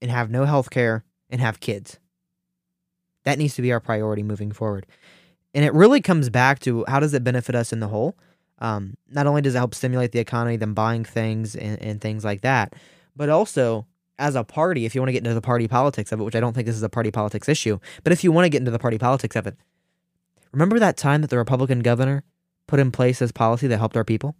and 0.00 0.10
have 0.10 0.30
no 0.30 0.44
health 0.44 0.70
care 0.70 1.04
and 1.30 1.40
have 1.40 1.60
kids. 1.60 1.98
That 3.24 3.38
needs 3.38 3.54
to 3.56 3.62
be 3.62 3.72
our 3.72 3.80
priority 3.80 4.22
moving 4.22 4.52
forward. 4.52 4.86
And 5.54 5.64
it 5.64 5.74
really 5.74 6.00
comes 6.00 6.30
back 6.30 6.58
to 6.60 6.84
how 6.88 7.00
does 7.00 7.14
it 7.14 7.24
benefit 7.24 7.54
us 7.54 7.72
in 7.72 7.80
the 7.80 7.88
whole? 7.88 8.16
Um, 8.60 8.96
not 9.08 9.26
only 9.26 9.42
does 9.42 9.54
it 9.54 9.58
help 9.58 9.74
stimulate 9.74 10.12
the 10.12 10.18
economy, 10.18 10.56
them 10.56 10.74
buying 10.74 11.04
things 11.04 11.54
and, 11.54 11.80
and 11.80 12.00
things 12.00 12.24
like 12.24 12.40
that, 12.42 12.74
but 13.16 13.28
also 13.28 13.86
as 14.18 14.34
a 14.34 14.44
party, 14.44 14.84
if 14.84 14.94
you 14.94 15.00
want 15.00 15.08
to 15.08 15.12
get 15.12 15.18
into 15.18 15.34
the 15.34 15.40
party 15.40 15.68
politics 15.68 16.10
of 16.10 16.20
it, 16.20 16.24
which 16.24 16.34
I 16.34 16.40
don't 16.40 16.54
think 16.54 16.66
this 16.66 16.76
is 16.76 16.82
a 16.82 16.88
party 16.88 17.10
politics 17.10 17.48
issue, 17.48 17.78
but 18.02 18.12
if 18.12 18.24
you 18.24 18.32
want 18.32 18.46
to 18.46 18.48
get 18.48 18.58
into 18.58 18.70
the 18.70 18.78
party 18.78 18.98
politics 18.98 19.36
of 19.36 19.46
it, 19.46 19.56
remember 20.52 20.78
that 20.78 20.96
time 20.96 21.20
that 21.20 21.30
the 21.30 21.38
Republican 21.38 21.80
governor 21.80 22.24
put 22.66 22.80
in 22.80 22.90
place 22.90 23.20
this 23.20 23.32
policy 23.32 23.68
that 23.68 23.78
helped 23.78 23.96
our 23.96 24.04
people? 24.04 24.34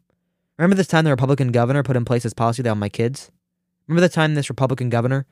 Remember 0.58 0.74
this 0.74 0.88
time 0.88 1.04
the 1.04 1.10
Republican 1.10 1.52
governor 1.52 1.84
put 1.84 1.96
in 1.96 2.04
place 2.04 2.24
this 2.24 2.34
policy 2.34 2.62
that 2.62 2.68
helped 2.68 2.80
my 2.80 2.88
kids? 2.88 3.30
Remember 3.88 4.06
the 4.06 4.12
time 4.12 4.34
this 4.34 4.50
Republican 4.50 4.90
governor 4.90 5.26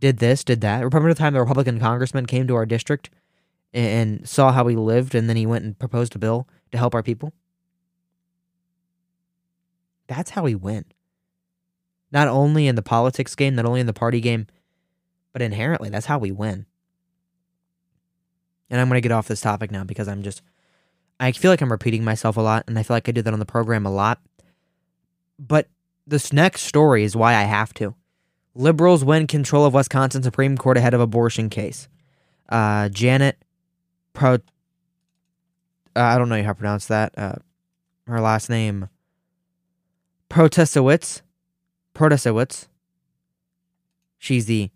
did 0.00 0.18
this, 0.18 0.44
did 0.44 0.60
that? 0.60 0.84
Remember 0.84 1.08
the 1.08 1.14
time 1.14 1.32
the 1.32 1.40
Republican 1.40 1.80
congressman 1.80 2.26
came 2.26 2.46
to 2.48 2.56
our 2.56 2.66
district 2.66 3.08
and 3.72 4.28
saw 4.28 4.52
how 4.52 4.64
we 4.64 4.76
lived 4.76 5.14
and 5.14 5.28
then 5.28 5.36
he 5.36 5.46
went 5.46 5.64
and 5.64 5.78
proposed 5.78 6.14
a 6.14 6.18
bill 6.18 6.48
to 6.72 6.78
help 6.78 6.94
our 6.94 7.02
people? 7.02 7.32
That's 10.08 10.30
how 10.30 10.42
we 10.42 10.54
win. 10.54 10.84
Not 12.12 12.28
only 12.28 12.66
in 12.66 12.74
the 12.74 12.82
politics 12.82 13.34
game, 13.34 13.54
not 13.54 13.64
only 13.64 13.80
in 13.80 13.86
the 13.86 13.92
party 13.92 14.20
game, 14.20 14.46
but 15.32 15.42
inherently, 15.42 15.88
that's 15.88 16.06
how 16.06 16.18
we 16.18 16.32
win. 16.32 16.66
And 18.68 18.80
I'm 18.80 18.88
going 18.88 18.96
to 18.96 19.06
get 19.06 19.12
off 19.12 19.28
this 19.28 19.40
topic 19.40 19.70
now 19.70 19.84
because 19.84 20.08
I'm 20.08 20.22
just 20.22 20.42
I 21.18 21.32
feel 21.32 21.50
like 21.50 21.60
I'm 21.60 21.72
repeating 21.72 22.04
myself 22.04 22.36
a 22.36 22.42
lot, 22.42 22.64
and 22.66 22.78
I 22.78 22.82
feel 22.82 22.94
like 22.94 23.08
I 23.08 23.12
do 23.12 23.22
that 23.22 23.32
on 23.32 23.38
the 23.38 23.46
program 23.46 23.86
a 23.86 23.90
lot. 23.90 24.20
But 25.38 25.68
this 26.06 26.32
next 26.32 26.62
story 26.62 27.04
is 27.04 27.16
why 27.16 27.34
I 27.34 27.42
have 27.42 27.74
to. 27.74 27.94
Liberals 28.54 29.04
win 29.04 29.26
control 29.26 29.64
of 29.66 29.74
Wisconsin 29.74 30.22
Supreme 30.22 30.56
Court 30.56 30.76
ahead 30.76 30.94
of 30.94 31.00
abortion 31.00 31.50
case. 31.50 31.88
uh, 32.48 32.88
Janet 32.88 33.36
Pro. 34.12 34.34
Uh, 34.34 34.38
I 35.94 36.16
don't 36.18 36.28
know 36.28 36.42
how 36.42 36.50
to 36.50 36.54
pronounce 36.54 36.86
that. 36.86 37.12
Uh, 37.18 37.34
her 38.06 38.20
last 38.20 38.48
name 38.48 38.88
Protasiewicz. 40.30 41.22
Protasiewicz. 41.94 42.68
She's 44.18 44.46
the 44.46 44.70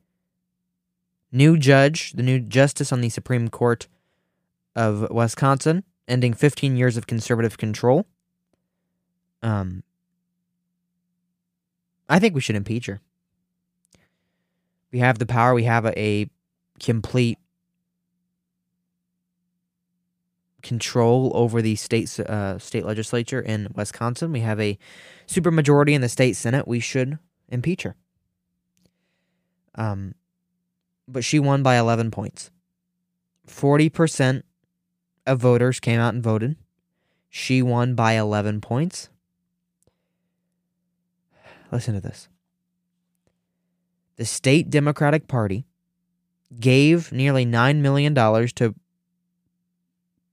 new 1.33 1.57
judge, 1.57 2.13
the 2.13 2.23
new 2.23 2.41
justice 2.41 2.93
on 2.93 3.01
the 3.01 3.09
Supreme 3.09 3.49
Court 3.49 3.87
of 4.75 5.09
Wisconsin, 5.11 5.85
ending 6.09 6.35
15 6.35 6.77
years 6.77 6.97
of 6.97 7.07
conservative 7.07 7.57
control. 7.59 8.07
Um, 9.43 9.83
I 12.11 12.19
think 12.19 12.35
we 12.35 12.41
should 12.41 12.57
impeach 12.57 12.87
her. 12.87 13.01
We 14.93 14.99
have 14.99 15.19
the 15.19 15.27
power. 15.27 15.55
We 15.55 15.65
have 15.65 15.87
a, 15.87 15.99
a 15.99 16.31
complete 16.81 17.39
control 20.63 21.31
over 21.35 21.63
the 21.63 21.77
state 21.77 22.19
uh, 22.21 22.59
state 22.59 22.85
legislature 22.85 23.41
in 23.41 23.69
Wisconsin. 23.75 24.33
We 24.33 24.41
have 24.41 24.61
a 24.61 24.77
supermajority 25.27 25.93
in 25.93 26.01
the 26.01 26.09
state 26.09 26.37
senate. 26.37 26.67
We 26.67 26.81
should 26.81 27.19
impeach 27.49 27.85
her. 27.85 27.95
Um, 29.77 30.15
but 31.07 31.25
she 31.25 31.39
won 31.39 31.63
by 31.63 31.77
11 31.79 32.11
points. 32.11 32.51
40% 33.47 34.43
of 35.27 35.39
voters 35.39 35.81
came 35.81 36.01
out 36.01 36.15
and 36.15 36.23
voted. 36.23 36.57
She 37.29 37.63
won 37.63 37.95
by 37.95 38.13
11 38.13 38.61
points. 38.61 39.09
Listen 41.73 41.95
to 41.95 42.01
this. 42.01 42.29
The 44.17 44.25
state 44.25 44.71
Democratic 44.71 45.29
Party 45.29 45.67
gave 46.59 47.13
nearly 47.13 47.47
$9 47.47 47.77
million 47.77 48.13
to 48.15 48.75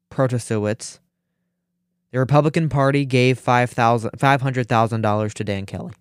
Protasiewicz. 0.09 0.97
The 2.11 2.19
Republican 2.19 2.69
Party 2.69 3.05
gave 3.05 3.39
$500,000 3.39 5.33
to 5.33 5.43
Dan 5.43 5.65
Kelly. 5.65 5.93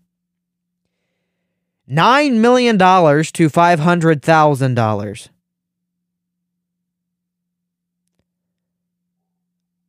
$9 1.91 2.33
million 2.39 2.79
to 2.79 2.85
$500,000. 2.85 5.29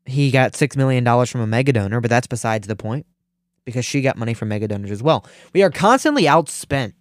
He 0.05 0.31
got 0.31 0.53
$6 0.53 0.77
million 0.77 1.25
from 1.25 1.41
a 1.41 1.47
mega 1.47 1.73
donor, 1.73 2.01
but 2.01 2.09
that's 2.09 2.27
besides 2.27 2.67
the 2.67 2.75
point 2.75 3.05
because 3.67 3.83
she 3.83 3.99
got 3.99 4.15
money 4.15 4.33
from 4.33 4.47
mega 4.47 4.65
donors 4.65 4.91
as 4.91 5.03
well. 5.03 5.25
We 5.53 5.61
are 5.61 5.69
constantly 5.69 6.23
outspent, 6.23 6.93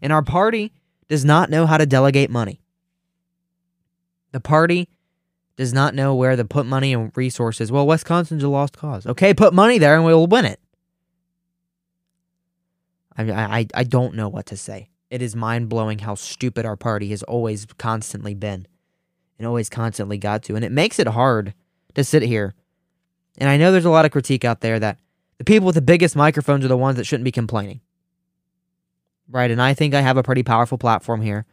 and 0.00 0.12
our 0.12 0.22
party 0.22 0.72
does 1.08 1.24
not 1.24 1.50
know 1.50 1.66
how 1.66 1.78
to 1.78 1.84
delegate 1.84 2.30
money. 2.30 2.60
The 4.30 4.38
party 4.38 4.88
does 5.56 5.72
not 5.72 5.96
know 5.96 6.14
where 6.14 6.36
to 6.36 6.44
put 6.44 6.64
money 6.64 6.94
and 6.94 7.10
resources. 7.16 7.72
Well, 7.72 7.88
Wisconsin's 7.88 8.44
a 8.44 8.48
lost 8.48 8.76
cause. 8.76 9.04
Okay, 9.04 9.34
put 9.34 9.52
money 9.52 9.78
there 9.78 9.96
and 9.96 10.04
we'll 10.04 10.28
win 10.28 10.44
it. 10.44 10.60
I, 13.16 13.32
I, 13.32 13.66
I 13.74 13.82
don't 13.82 14.14
know 14.14 14.28
what 14.28 14.46
to 14.46 14.56
say. 14.56 14.90
It 15.10 15.22
is 15.22 15.34
mind 15.34 15.68
blowing 15.68 15.98
how 15.98 16.14
stupid 16.14 16.64
our 16.64 16.76
party 16.76 17.08
has 17.08 17.24
always 17.24 17.66
constantly 17.78 18.34
been 18.34 18.68
and 19.40 19.46
always 19.46 19.68
constantly 19.68 20.18
got 20.18 20.44
to. 20.44 20.54
And 20.54 20.64
it 20.64 20.70
makes 20.70 21.00
it 21.00 21.08
hard 21.08 21.52
to 21.94 22.04
sit 22.04 22.22
here. 22.22 22.54
And 23.38 23.48
I 23.48 23.56
know 23.56 23.72
there's 23.72 23.84
a 23.84 23.90
lot 23.90 24.04
of 24.04 24.12
critique 24.12 24.44
out 24.44 24.60
there 24.60 24.78
that 24.78 24.98
the 25.38 25.44
people 25.44 25.66
with 25.66 25.74
the 25.74 25.82
biggest 25.82 26.16
microphones 26.16 26.64
are 26.64 26.68
the 26.68 26.76
ones 26.76 26.96
that 26.96 27.04
shouldn't 27.04 27.24
be 27.24 27.32
complaining. 27.32 27.80
Right. 29.28 29.50
And 29.50 29.60
I 29.60 29.74
think 29.74 29.94
I 29.94 30.00
have 30.00 30.16
a 30.16 30.22
pretty 30.22 30.42
powerful 30.42 30.78
platform 30.78 31.22
here. 31.22 31.46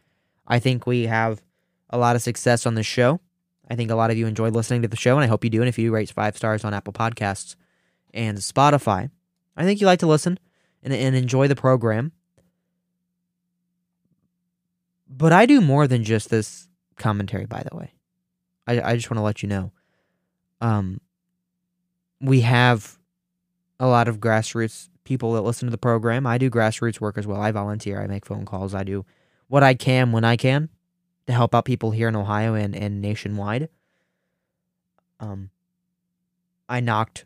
I 0.46 0.58
think 0.58 0.86
we 0.86 1.06
have 1.06 1.42
a 1.90 1.98
lot 1.98 2.16
of 2.16 2.22
success 2.22 2.66
on 2.66 2.74
this 2.74 2.86
show. 2.86 3.20
I 3.70 3.74
think 3.74 3.90
a 3.90 3.94
lot 3.94 4.10
of 4.10 4.16
you 4.16 4.26
enjoy 4.26 4.50
listening 4.50 4.82
to 4.82 4.88
the 4.88 4.96
show, 4.96 5.16
and 5.16 5.24
I 5.24 5.28
hope 5.28 5.44
you 5.44 5.50
do. 5.50 5.60
And 5.60 5.68
if 5.68 5.78
you 5.78 5.92
rate 5.92 6.10
five 6.10 6.36
stars 6.36 6.64
on 6.64 6.74
Apple 6.74 6.92
Podcasts 6.92 7.56
and 8.12 8.38
Spotify, 8.38 9.10
I 9.56 9.64
think 9.64 9.80
you 9.80 9.86
like 9.86 10.00
to 10.00 10.06
listen 10.06 10.38
and, 10.82 10.92
and 10.92 11.16
enjoy 11.16 11.48
the 11.48 11.56
program. 11.56 12.12
But 15.08 15.32
I 15.32 15.46
do 15.46 15.60
more 15.60 15.86
than 15.86 16.04
just 16.04 16.30
this 16.30 16.68
commentary, 16.98 17.46
by 17.46 17.62
the 17.70 17.76
way. 17.76 17.92
I, 18.66 18.80
I 18.80 18.96
just 18.96 19.10
want 19.10 19.18
to 19.18 19.22
let 19.22 19.42
you 19.42 19.48
know. 19.48 19.72
Um, 20.60 21.00
we 22.20 22.42
have 22.42 22.98
a 23.80 23.86
lot 23.86 24.08
of 24.08 24.20
grassroots 24.20 24.88
people 25.04 25.32
that 25.32 25.42
listen 25.42 25.66
to 25.66 25.70
the 25.70 25.78
program. 25.78 26.26
I 26.26 26.38
do 26.38 26.50
grassroots 26.50 27.00
work 27.00 27.18
as 27.18 27.26
well. 27.26 27.40
I 27.40 27.50
volunteer. 27.50 28.00
I 28.00 28.06
make 28.06 28.26
phone 28.26 28.44
calls. 28.44 28.74
I 28.74 28.84
do 28.84 29.04
what 29.48 29.62
I 29.62 29.74
can 29.74 30.12
when 30.12 30.24
I 30.24 30.36
can 30.36 30.68
to 31.26 31.32
help 31.32 31.54
out 31.54 31.64
people 31.64 31.90
here 31.90 32.08
in 32.08 32.16
Ohio 32.16 32.54
and, 32.54 32.74
and 32.74 33.00
nationwide. 33.00 33.68
Um, 35.20 35.50
I 36.68 36.80
knocked 36.80 37.24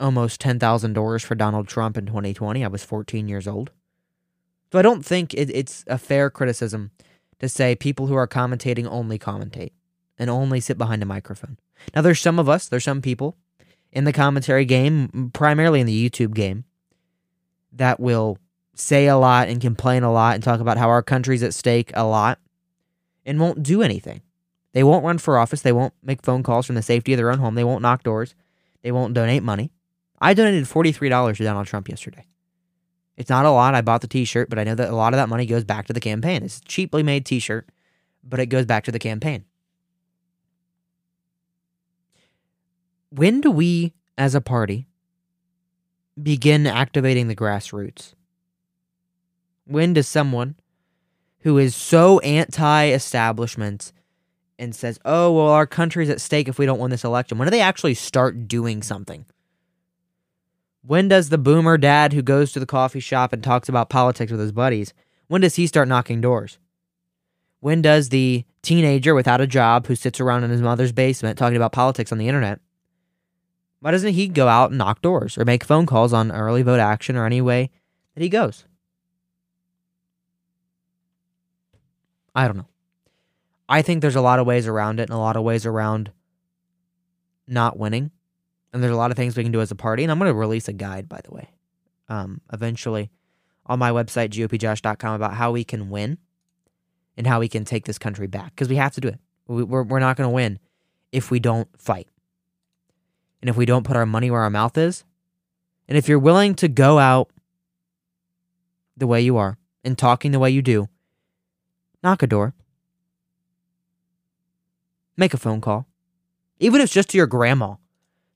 almost 0.00 0.40
10,000 0.40 0.92
doors 0.92 1.22
for 1.22 1.34
Donald 1.34 1.68
Trump 1.68 1.96
in 1.96 2.06
2020. 2.06 2.64
I 2.64 2.68
was 2.68 2.84
14 2.84 3.28
years 3.28 3.48
old. 3.48 3.70
So 4.72 4.78
I 4.78 4.82
don't 4.82 5.04
think 5.04 5.34
it, 5.34 5.50
it's 5.50 5.84
a 5.86 5.98
fair 5.98 6.30
criticism 6.30 6.90
to 7.40 7.48
say 7.48 7.74
people 7.74 8.06
who 8.06 8.14
are 8.14 8.28
commentating 8.28 8.86
only 8.86 9.18
commentate 9.18 9.72
and 10.18 10.28
only 10.28 10.60
sit 10.60 10.78
behind 10.78 11.02
a 11.02 11.06
microphone. 11.06 11.58
Now, 11.94 12.02
there's 12.02 12.20
some 12.20 12.38
of 12.38 12.48
us, 12.48 12.68
there's 12.68 12.84
some 12.84 13.00
people 13.00 13.36
in 13.92 14.04
the 14.04 14.12
commentary 14.12 14.64
game, 14.64 15.30
primarily 15.32 15.80
in 15.80 15.86
the 15.86 16.10
YouTube 16.10 16.34
game, 16.34 16.64
that 17.72 18.00
will 18.00 18.38
say 18.74 19.06
a 19.06 19.16
lot 19.16 19.48
and 19.48 19.60
complain 19.60 20.02
a 20.02 20.12
lot 20.12 20.34
and 20.34 20.44
talk 20.44 20.60
about 20.60 20.78
how 20.78 20.88
our 20.88 21.02
country's 21.02 21.42
at 21.42 21.54
stake 21.54 21.90
a 21.94 22.04
lot 22.04 22.38
and 23.24 23.40
won't 23.40 23.62
do 23.62 23.82
anything. 23.82 24.22
They 24.72 24.84
won't 24.84 25.04
run 25.04 25.18
for 25.18 25.38
office. 25.38 25.62
They 25.62 25.72
won't 25.72 25.94
make 26.02 26.22
phone 26.22 26.42
calls 26.42 26.66
from 26.66 26.76
the 26.76 26.82
safety 26.82 27.12
of 27.12 27.16
their 27.16 27.30
own 27.30 27.38
home. 27.38 27.54
They 27.54 27.64
won't 27.64 27.82
knock 27.82 28.02
doors. 28.02 28.34
They 28.82 28.92
won't 28.92 29.14
donate 29.14 29.42
money. 29.42 29.72
I 30.20 30.34
donated 30.34 30.64
$43 30.64 31.36
to 31.36 31.44
Donald 31.44 31.66
Trump 31.66 31.88
yesterday. 31.88 32.26
It's 33.16 33.30
not 33.30 33.44
a 33.44 33.50
lot. 33.50 33.74
I 33.74 33.80
bought 33.80 34.00
the 34.00 34.06
t 34.06 34.24
shirt, 34.24 34.48
but 34.48 34.58
I 34.58 34.64
know 34.64 34.76
that 34.76 34.90
a 34.90 34.94
lot 34.94 35.12
of 35.12 35.18
that 35.18 35.28
money 35.28 35.46
goes 35.46 35.64
back 35.64 35.86
to 35.86 35.92
the 35.92 36.00
campaign. 36.00 36.44
It's 36.44 36.58
a 36.58 36.64
cheaply 36.64 37.02
made 37.02 37.26
t 37.26 37.40
shirt, 37.40 37.68
but 38.22 38.38
it 38.38 38.46
goes 38.46 38.64
back 38.64 38.84
to 38.84 38.92
the 38.92 38.98
campaign. 39.00 39.44
When 43.10 43.40
do 43.40 43.50
we, 43.50 43.94
as 44.16 44.34
a 44.34 44.40
party, 44.40 44.86
begin 46.20 46.66
activating 46.66 47.28
the 47.28 47.36
grassroots? 47.36 48.14
When 49.64 49.92
does 49.94 50.08
someone 50.08 50.56
who 51.40 51.58
is 51.58 51.74
so 51.74 52.18
anti 52.20 52.86
establishment 52.86 53.92
and 54.58 54.74
says, 54.74 54.98
oh, 55.04 55.32
well, 55.32 55.48
our 55.48 55.66
country's 55.66 56.10
at 56.10 56.20
stake 56.20 56.48
if 56.48 56.58
we 56.58 56.66
don't 56.66 56.80
win 56.80 56.90
this 56.90 57.04
election, 57.04 57.38
when 57.38 57.46
do 57.46 57.50
they 57.50 57.60
actually 57.60 57.94
start 57.94 58.48
doing 58.48 58.82
something? 58.82 59.24
When 60.82 61.08
does 61.08 61.28
the 61.28 61.38
boomer 61.38 61.78
dad 61.78 62.12
who 62.12 62.22
goes 62.22 62.52
to 62.52 62.60
the 62.60 62.66
coffee 62.66 63.00
shop 63.00 63.32
and 63.32 63.42
talks 63.42 63.68
about 63.68 63.90
politics 63.90 64.32
with 64.32 64.40
his 64.40 64.52
buddies, 64.52 64.92
when 65.28 65.42
does 65.42 65.56
he 65.56 65.66
start 65.66 65.88
knocking 65.88 66.20
doors? 66.20 66.58
When 67.60 67.82
does 67.82 68.08
the 68.08 68.44
teenager 68.62 69.14
without 69.14 69.40
a 69.40 69.46
job 69.46 69.86
who 69.86 69.94
sits 69.94 70.20
around 70.20 70.44
in 70.44 70.50
his 70.50 70.62
mother's 70.62 70.92
basement 70.92 71.38
talking 71.38 71.56
about 71.56 71.72
politics 71.72 72.12
on 72.12 72.18
the 72.18 72.28
internet, 72.28 72.60
why 73.80 73.90
doesn't 73.92 74.14
he 74.14 74.28
go 74.28 74.48
out 74.48 74.70
and 74.70 74.78
knock 74.78 75.02
doors 75.02 75.38
or 75.38 75.44
make 75.44 75.64
phone 75.64 75.86
calls 75.86 76.12
on 76.12 76.32
early 76.32 76.62
vote 76.62 76.80
action 76.80 77.16
or 77.16 77.26
any 77.26 77.40
way 77.40 77.70
that 78.14 78.22
he 78.22 78.28
goes? 78.28 78.64
I 82.34 82.46
don't 82.46 82.56
know. 82.56 82.68
I 83.68 83.82
think 83.82 84.00
there's 84.00 84.16
a 84.16 84.20
lot 84.20 84.38
of 84.38 84.46
ways 84.46 84.66
around 84.66 85.00
it 85.00 85.04
and 85.04 85.12
a 85.12 85.18
lot 85.18 85.36
of 85.36 85.42
ways 85.42 85.66
around 85.66 86.10
not 87.46 87.78
winning. 87.78 88.10
And 88.72 88.82
there's 88.82 88.92
a 88.92 88.96
lot 88.96 89.10
of 89.10 89.16
things 89.16 89.36
we 89.36 89.42
can 89.42 89.52
do 89.52 89.60
as 89.60 89.70
a 89.70 89.76
party. 89.76 90.02
And 90.02 90.12
I'm 90.12 90.18
going 90.18 90.30
to 90.30 90.34
release 90.34 90.68
a 90.68 90.72
guide, 90.72 91.08
by 91.08 91.20
the 91.24 91.32
way, 91.32 91.48
um, 92.08 92.40
eventually 92.52 93.10
on 93.66 93.78
my 93.78 93.90
website, 93.90 94.30
gopjosh.com, 94.30 95.14
about 95.14 95.34
how 95.34 95.52
we 95.52 95.64
can 95.64 95.90
win 95.90 96.18
and 97.16 97.26
how 97.26 97.40
we 97.40 97.48
can 97.48 97.64
take 97.64 97.84
this 97.84 97.98
country 97.98 98.26
back 98.26 98.50
because 98.50 98.68
we 98.68 98.76
have 98.76 98.94
to 98.94 99.00
do 99.00 99.08
it. 99.08 99.18
We, 99.46 99.62
we're, 99.62 99.82
we're 99.82 99.98
not 99.98 100.16
going 100.16 100.28
to 100.28 100.34
win 100.34 100.58
if 101.12 101.30
we 101.30 101.40
don't 101.40 101.68
fight 101.80 102.08
and 103.40 103.48
if 103.48 103.56
we 103.56 103.66
don't 103.66 103.84
put 103.84 103.96
our 103.96 104.06
money 104.06 104.30
where 104.30 104.42
our 104.42 104.50
mouth 104.50 104.76
is. 104.76 105.04
And 105.88 105.96
if 105.96 106.08
you're 106.08 106.18
willing 106.18 106.54
to 106.56 106.68
go 106.68 106.98
out 106.98 107.30
the 108.96 109.06
way 109.06 109.20
you 109.20 109.36
are 109.36 109.58
and 109.84 109.96
talking 109.96 110.32
the 110.32 110.38
way 110.38 110.50
you 110.50 110.60
do, 110.60 110.88
knock 112.02 112.22
a 112.22 112.26
door, 112.26 112.54
make 115.16 115.32
a 115.34 115.38
phone 115.38 115.60
call, 115.60 115.86
even 116.58 116.80
if 116.80 116.86
it's 116.86 116.92
just 116.92 117.10
to 117.10 117.16
your 117.16 117.26
grandma. 117.26 117.76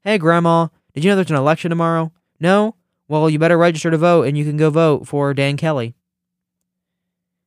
Hey, 0.03 0.18
Grandma, 0.18 0.68
did 0.94 1.05
you 1.05 1.11
know 1.11 1.16
there's 1.16 1.30
an 1.30 1.36
election 1.36 1.70
tomorrow? 1.70 2.12
No? 2.40 2.74
Well, 3.07 3.30
you 3.30 3.38
better 3.38 3.59
register 3.59 3.90
to 3.90 3.98
vote 3.98 4.26
and 4.26 4.36
you 4.36 4.44
can 4.44 4.57
go 4.57 4.70
vote 4.70 5.07
for 5.07 5.32
Dan 5.34 5.57
Kelly. 5.57 5.94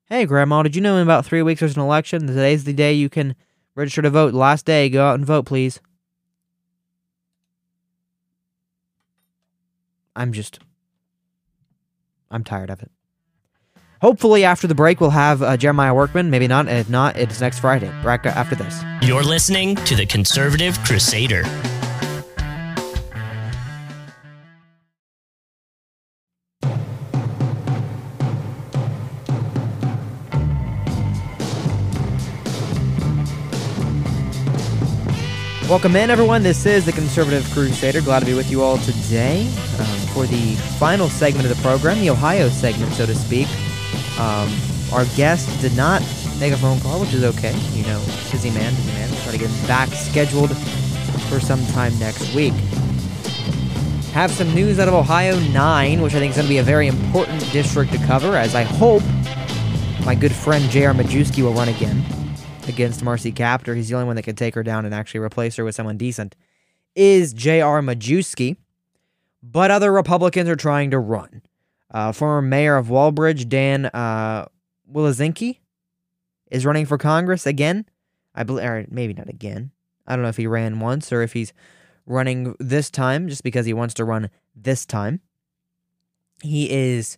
Hey, 0.06 0.26
Grandma, 0.26 0.64
did 0.64 0.76
you 0.76 0.82
know 0.82 0.96
in 0.98 1.04
about 1.04 1.26
three 1.26 1.42
weeks 1.42 1.60
there's 1.60 1.76
an 1.76 1.82
election? 1.82 2.28
Today's 2.28 2.64
the 2.64 2.74
day 2.74 2.94
you 2.94 3.10
can 3.10 3.36
register 3.74 4.02
to 4.04 4.10
vote. 4.10 4.34
last 4.34 4.66
day. 4.66 4.90
Go 4.90 5.06
out 5.06 5.16
and 5.16 5.26
vote, 5.26 5.46
please. 5.46 5.82
I'm 10.16 10.32
just. 10.32 10.60
I'm 12.32 12.44
tired 12.44 12.70
of 12.70 12.82
it. 12.82 12.92
Hopefully, 14.02 14.44
after 14.44 14.68
the 14.68 14.76
break, 14.76 15.00
we'll 15.00 15.10
have 15.12 15.42
uh, 15.42 15.58
Jeremiah 15.58 15.94
Workman. 15.94 16.30
Maybe 16.30 16.48
not. 16.48 16.68
If 16.68 16.90
not, 16.90 17.18
it's 17.18 17.40
next 17.42 17.60
Friday, 17.60 17.92
right 18.04 18.24
after 18.26 18.56
this. 18.56 18.84
You're 19.02 19.24
listening 19.24 19.76
to 19.78 19.96
the 19.96 20.06
Conservative 20.06 20.78
Crusader. 20.84 21.44
Welcome 35.68 35.96
in, 35.96 36.12
everyone. 36.12 36.44
This 36.44 36.68
is 36.68 36.86
the 36.86 36.92
Conservative 36.92 37.44
Crusader. 37.52 38.02
Glad 38.02 38.20
to 38.20 38.26
be 38.28 38.36
with 38.36 38.52
you 38.52 38.62
all 38.62 38.78
today 38.78 39.52
um, 39.80 39.95
for 40.16 40.26
the 40.26 40.56
final 40.80 41.10
segment 41.10 41.46
of 41.46 41.54
the 41.54 41.62
program, 41.62 42.00
the 42.00 42.10
Ohio 42.10 42.48
segment, 42.48 42.90
so 42.94 43.06
to 43.06 43.14
speak. 43.14 43.50
Um, 44.18 44.50
our 44.94 45.04
guest 45.18 45.50
did 45.60 45.76
not 45.76 46.02
make 46.40 46.54
a 46.54 46.58
phone 46.58 46.80
call, 46.80 47.02
which 47.02 47.14
is 47.14 47.26
okay. 47.26 47.54
You 47.74 47.84
know, 47.84 48.00
busy 48.32 48.50
man, 48.50 48.74
busy 48.76 48.94
man. 48.94 49.12
We'll 49.12 49.20
try 49.24 49.34
to 49.34 49.38
get 49.38 49.50
him 49.50 49.68
back 49.68 49.90
scheduled 49.90 50.56
for 51.28 51.42
some 51.42 51.64
time 51.68 52.00
next 52.00 52.34
week. 52.34 52.54
Have 54.14 54.32
some 54.32 54.56
news 54.56 54.80
out 54.80 54.88
of 54.88 54.94
Ohio 54.94 55.38
9, 55.38 56.02
which 56.02 56.16
I 56.16 56.20
think 56.20 56.32
is 56.32 56.38
going 56.38 56.48
to 56.48 56.54
be 56.54 56.60
a 56.60 56.64
very 56.64 56.88
important 56.88 57.42
district 57.52 57.92
to 57.92 57.98
cover, 58.06 58.38
as 58.38 58.56
I 58.56 58.64
hope 58.64 59.04
my 60.06 60.16
good 60.16 60.32
friend 60.32 60.64
J.R. 60.70 60.94
Majewski 60.94 61.44
will 61.44 61.52
run 61.52 61.68
again 61.68 62.02
against 62.70 63.04
Marcy 63.04 63.34
Kaptur. 63.34 63.76
He's 63.76 63.90
the 63.90 63.96
only 63.96 64.08
one 64.08 64.16
that 64.16 64.24
can 64.24 64.38
take 64.38 64.56
her 64.56 64.64
down 64.64 64.86
and 64.86 64.96
actually 64.96 65.20
replace 65.20 65.58
her 65.58 65.66
with 65.66 65.76
someone 65.76 65.98
decent. 65.98 66.38
Is 66.96 67.34
J.R. 67.34 67.82
Majewski, 67.82 68.56
but 69.52 69.72
other 69.72 69.92
Republicans 69.92 70.50
are 70.50 70.56
trying 70.56 70.92
to 70.92 71.00
run. 71.00 71.42
Uh, 71.92 72.12
former 72.12 72.42
mayor 72.42 72.78
of 72.78 72.90
Walbridge, 72.90 73.48
Dan 73.48 73.86
uh, 73.86 74.48
is 76.52 76.66
running 76.66 76.86
for 76.86 76.98
Congress 76.98 77.46
again. 77.46 77.86
I 78.34 78.44
believe, 78.44 78.66
or 78.66 78.86
maybe 78.90 79.14
not 79.14 79.30
again. 79.30 79.72
I 80.08 80.16
don't 80.16 80.24
know 80.24 80.30
if 80.30 80.38
he 80.38 80.48
ran 80.48 80.80
once 80.80 81.12
or 81.12 81.22
if 81.22 81.34
he's 81.34 81.54
running 82.06 82.56
this 82.60 82.90
time 82.90 83.28
just 83.28 83.44
because 83.44 83.66
he 83.66 83.74
wants 83.74 83.94
to 83.96 84.04
run 84.04 84.30
this 84.56 84.86
time. 84.86 85.22
He 86.42 86.70
is 86.70 87.18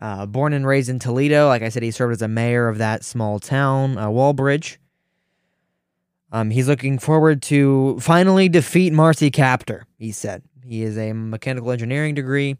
uh, 0.00 0.26
born 0.26 0.52
and 0.52 0.66
raised 0.66 0.88
in 0.88 0.98
Toledo. 0.98 1.46
Like 1.46 1.62
I 1.62 1.68
said, 1.68 1.82
he 1.82 1.90
served 1.90 2.12
as 2.12 2.22
a 2.22 2.28
mayor 2.28 2.68
of 2.68 2.78
that 2.78 3.04
small 3.04 3.38
town, 3.38 3.96
uh, 3.96 4.10
Walbridge. 4.10 4.80
Um, 6.30 6.50
he's 6.50 6.68
looking 6.68 6.98
forward 6.98 7.40
to 7.42 7.98
finally 8.00 8.48
defeat 8.48 8.92
Marcy 8.92 9.30
Kaptur, 9.30 9.82
he 9.96 10.12
said. 10.12 10.42
He 10.68 10.82
is 10.82 10.98
a 10.98 11.14
mechanical 11.14 11.72
engineering 11.72 12.14
degree, 12.14 12.58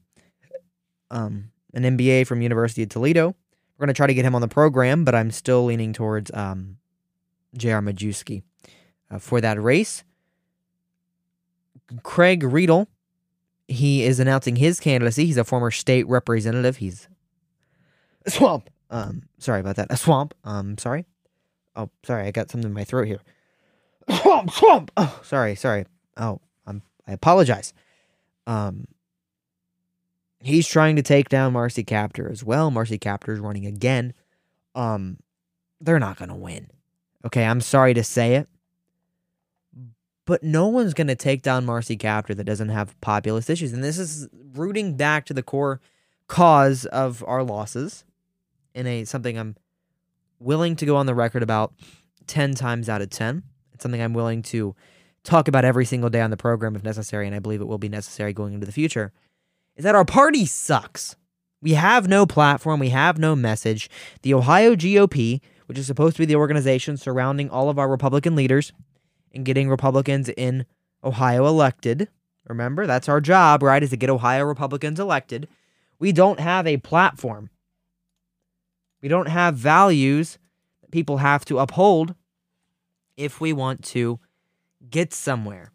um, 1.10 1.50
an 1.74 1.82
MBA 1.82 2.26
from 2.26 2.40
University 2.40 2.82
of 2.82 2.88
Toledo. 2.88 3.36
We're 3.76 3.84
going 3.84 3.94
to 3.94 3.96
try 3.96 4.06
to 4.06 4.14
get 4.14 4.24
him 4.24 4.34
on 4.34 4.40
the 4.40 4.48
program, 4.48 5.04
but 5.04 5.14
I'm 5.14 5.30
still 5.30 5.66
leaning 5.66 5.92
towards 5.92 6.30
um, 6.32 6.78
J.R. 7.54 7.82
Majewski 7.82 8.42
uh, 9.10 9.18
for 9.18 9.42
that 9.42 9.62
race. 9.62 10.04
Craig 12.02 12.42
Riedel, 12.42 12.88
he 13.68 14.04
is 14.04 14.18
announcing 14.18 14.56
his 14.56 14.80
candidacy. 14.80 15.26
He's 15.26 15.36
a 15.36 15.44
former 15.44 15.70
state 15.70 16.08
representative. 16.08 16.78
He's 16.78 17.08
a 18.24 18.30
swamp. 18.30 18.70
Um, 18.88 19.24
sorry 19.38 19.60
about 19.60 19.76
that. 19.76 19.88
A 19.90 19.98
swamp. 19.98 20.32
Um, 20.44 20.78
sorry. 20.78 21.04
Oh, 21.76 21.90
sorry. 22.04 22.26
I 22.26 22.30
got 22.30 22.50
something 22.50 22.70
in 22.70 22.74
my 22.74 22.84
throat 22.84 23.06
here. 23.06 23.20
Swamp, 24.22 24.50
swamp. 24.50 24.90
Oh, 24.96 25.20
sorry, 25.22 25.54
sorry. 25.54 25.84
Oh, 26.16 26.40
I'm. 26.66 26.82
I 27.06 27.12
apologize. 27.12 27.74
Um, 28.48 28.86
he's 30.40 30.66
trying 30.66 30.96
to 30.96 31.02
take 31.02 31.28
down 31.28 31.52
Marcy 31.52 31.84
Kaptur 31.84 32.30
as 32.30 32.42
well. 32.42 32.70
Marcy 32.70 32.98
Kaptur 32.98 33.34
is 33.34 33.40
running 33.40 33.66
again. 33.66 34.14
Um, 34.74 35.18
they're 35.80 36.00
not 36.00 36.18
gonna 36.18 36.36
win. 36.36 36.68
Okay, 37.26 37.44
I'm 37.44 37.60
sorry 37.60 37.92
to 37.94 38.02
say 38.02 38.36
it, 38.36 38.48
but 40.24 40.42
no 40.42 40.66
one's 40.66 40.94
gonna 40.94 41.14
take 41.14 41.42
down 41.42 41.66
Marcy 41.66 41.96
Kaptur 41.96 42.34
that 42.34 42.44
doesn't 42.44 42.70
have 42.70 42.98
populist 43.02 43.50
issues, 43.50 43.74
and 43.74 43.84
this 43.84 43.98
is 43.98 44.28
rooting 44.54 44.96
back 44.96 45.26
to 45.26 45.34
the 45.34 45.42
core 45.42 45.80
cause 46.26 46.86
of 46.86 47.22
our 47.26 47.42
losses 47.42 48.04
in 48.74 48.86
a 48.86 49.04
something 49.04 49.38
I'm 49.38 49.56
willing 50.40 50.74
to 50.76 50.86
go 50.86 50.96
on 50.96 51.06
the 51.06 51.14
record 51.14 51.42
about 51.42 51.74
10 52.26 52.54
times 52.54 52.88
out 52.88 53.02
of 53.02 53.10
10. 53.10 53.42
It's 53.74 53.82
something 53.82 54.00
I'm 54.00 54.14
willing 54.14 54.42
to 54.42 54.74
talk 55.28 55.48
about 55.48 55.64
every 55.64 55.84
single 55.84 56.10
day 56.10 56.20
on 56.20 56.30
the 56.30 56.36
program 56.36 56.74
if 56.74 56.82
necessary, 56.82 57.26
and 57.26 57.34
I 57.34 57.38
believe 57.38 57.60
it 57.60 57.68
will 57.68 57.78
be 57.78 57.88
necessary 57.88 58.32
going 58.32 58.54
into 58.54 58.66
the 58.66 58.72
future. 58.72 59.12
Is 59.76 59.84
that 59.84 59.94
our 59.94 60.04
party 60.04 60.46
sucks. 60.46 61.16
We 61.60 61.74
have 61.74 62.08
no 62.08 62.26
platform, 62.26 62.80
we 62.80 62.90
have 62.90 63.18
no 63.18 63.34
message. 63.36 63.90
The 64.22 64.34
Ohio 64.34 64.74
GOP, 64.74 65.40
which 65.66 65.78
is 65.78 65.86
supposed 65.86 66.16
to 66.16 66.22
be 66.22 66.26
the 66.26 66.36
organization 66.36 66.96
surrounding 66.96 67.50
all 67.50 67.68
of 67.68 67.78
our 67.78 67.88
Republican 67.88 68.34
leaders 68.36 68.72
and 69.34 69.44
getting 69.44 69.68
Republicans 69.68 70.28
in 70.30 70.66
Ohio 71.04 71.46
elected. 71.46 72.08
Remember, 72.46 72.86
that's 72.86 73.08
our 73.08 73.20
job, 73.20 73.62
right? 73.62 73.82
Is 73.82 73.90
to 73.90 73.96
get 73.96 74.08
Ohio 74.08 74.44
Republicans 74.44 74.98
elected. 74.98 75.48
We 75.98 76.12
don't 76.12 76.40
have 76.40 76.66
a 76.66 76.78
platform. 76.78 77.50
We 79.02 79.08
don't 79.08 79.28
have 79.28 79.54
values 79.54 80.38
that 80.80 80.90
people 80.90 81.18
have 81.18 81.44
to 81.46 81.58
uphold 81.58 82.14
if 83.16 83.40
we 83.40 83.52
want 83.52 83.84
to 83.84 84.18
get 84.90 85.12
somewhere. 85.12 85.72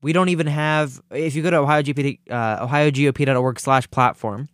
We 0.00 0.12
don't 0.12 0.28
even 0.28 0.46
have, 0.46 1.00
if 1.10 1.34
you 1.34 1.42
go 1.42 1.50
to 1.50 1.56
OhioGP, 1.56 2.20
uh, 2.30 2.66
OhioGOP.org 2.66 3.58
slash 3.58 3.90
platform, 3.90 4.48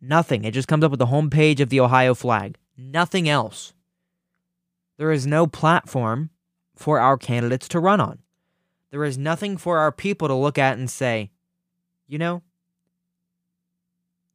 nothing. 0.00 0.44
It 0.44 0.52
just 0.54 0.68
comes 0.68 0.84
up 0.84 0.90
with 0.90 1.00
the 1.00 1.06
homepage 1.06 1.60
of 1.60 1.68
the 1.68 1.80
Ohio 1.80 2.14
flag. 2.14 2.56
Nothing 2.76 3.28
else. 3.28 3.74
There 4.96 5.12
is 5.12 5.26
no 5.26 5.46
platform 5.46 6.30
for 6.74 6.98
our 6.98 7.18
candidates 7.18 7.68
to 7.68 7.80
run 7.80 8.00
on. 8.00 8.20
There 8.90 9.04
is 9.04 9.18
nothing 9.18 9.56
for 9.56 9.78
our 9.78 9.92
people 9.92 10.28
to 10.28 10.34
look 10.34 10.56
at 10.56 10.78
and 10.78 10.88
say, 10.88 11.30
you 12.06 12.18
know, 12.18 12.42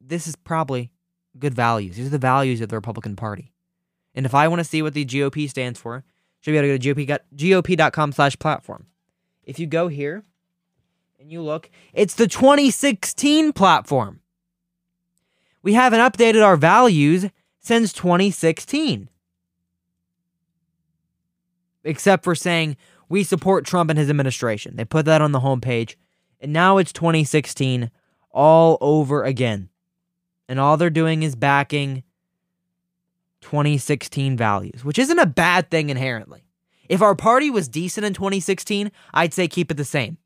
this 0.00 0.26
is 0.26 0.36
probably 0.36 0.90
good 1.38 1.54
values. 1.54 1.96
These 1.96 2.06
are 2.06 2.10
the 2.10 2.18
values 2.18 2.60
of 2.60 2.68
the 2.68 2.76
Republican 2.76 3.16
Party. 3.16 3.52
And 4.14 4.26
if 4.26 4.34
I 4.34 4.48
want 4.48 4.60
to 4.60 4.64
see 4.64 4.82
what 4.82 4.94
the 4.94 5.04
GOP 5.04 5.48
stands 5.48 5.78
for, 5.78 6.04
should 6.40 6.52
be 6.52 6.58
able 6.58 6.68
to 6.68 6.78
go 6.78 6.94
to 6.94 7.04
GOP, 7.06 7.18
GOP.com 7.36 8.12
slash 8.12 8.38
platform. 8.38 8.86
If 9.44 9.58
you 9.58 9.66
go 9.66 9.88
here 9.88 10.24
and 11.18 11.30
you 11.30 11.42
look, 11.42 11.70
it's 11.92 12.14
the 12.14 12.26
2016 12.26 13.52
platform. 13.52 14.20
We 15.62 15.74
haven't 15.74 16.00
updated 16.00 16.44
our 16.44 16.56
values 16.56 17.26
since 17.58 17.92
2016. 17.92 19.08
Except 21.84 22.24
for 22.24 22.34
saying 22.34 22.76
we 23.08 23.24
support 23.24 23.64
Trump 23.64 23.90
and 23.90 23.98
his 23.98 24.10
administration. 24.10 24.76
They 24.76 24.84
put 24.84 25.06
that 25.06 25.22
on 25.22 25.32
the 25.32 25.40
homepage. 25.40 25.96
And 26.40 26.52
now 26.52 26.78
it's 26.78 26.92
2016 26.92 27.90
all 28.32 28.78
over 28.80 29.24
again 29.24 29.70
and 30.50 30.58
all 30.58 30.76
they're 30.76 30.90
doing 30.90 31.22
is 31.22 31.36
backing 31.36 32.02
2016 33.40 34.36
values, 34.36 34.84
which 34.84 34.98
isn't 34.98 35.18
a 35.18 35.26
bad 35.26 35.70
thing 35.70 35.90
inherently. 35.90 36.44
If 36.88 37.02
our 37.02 37.14
party 37.14 37.50
was 37.50 37.68
decent 37.68 38.04
in 38.04 38.14
2016, 38.14 38.90
I'd 39.14 39.32
say 39.32 39.48
keep 39.48 39.70
it 39.70 39.76
the 39.76 39.84
same. 39.84 40.18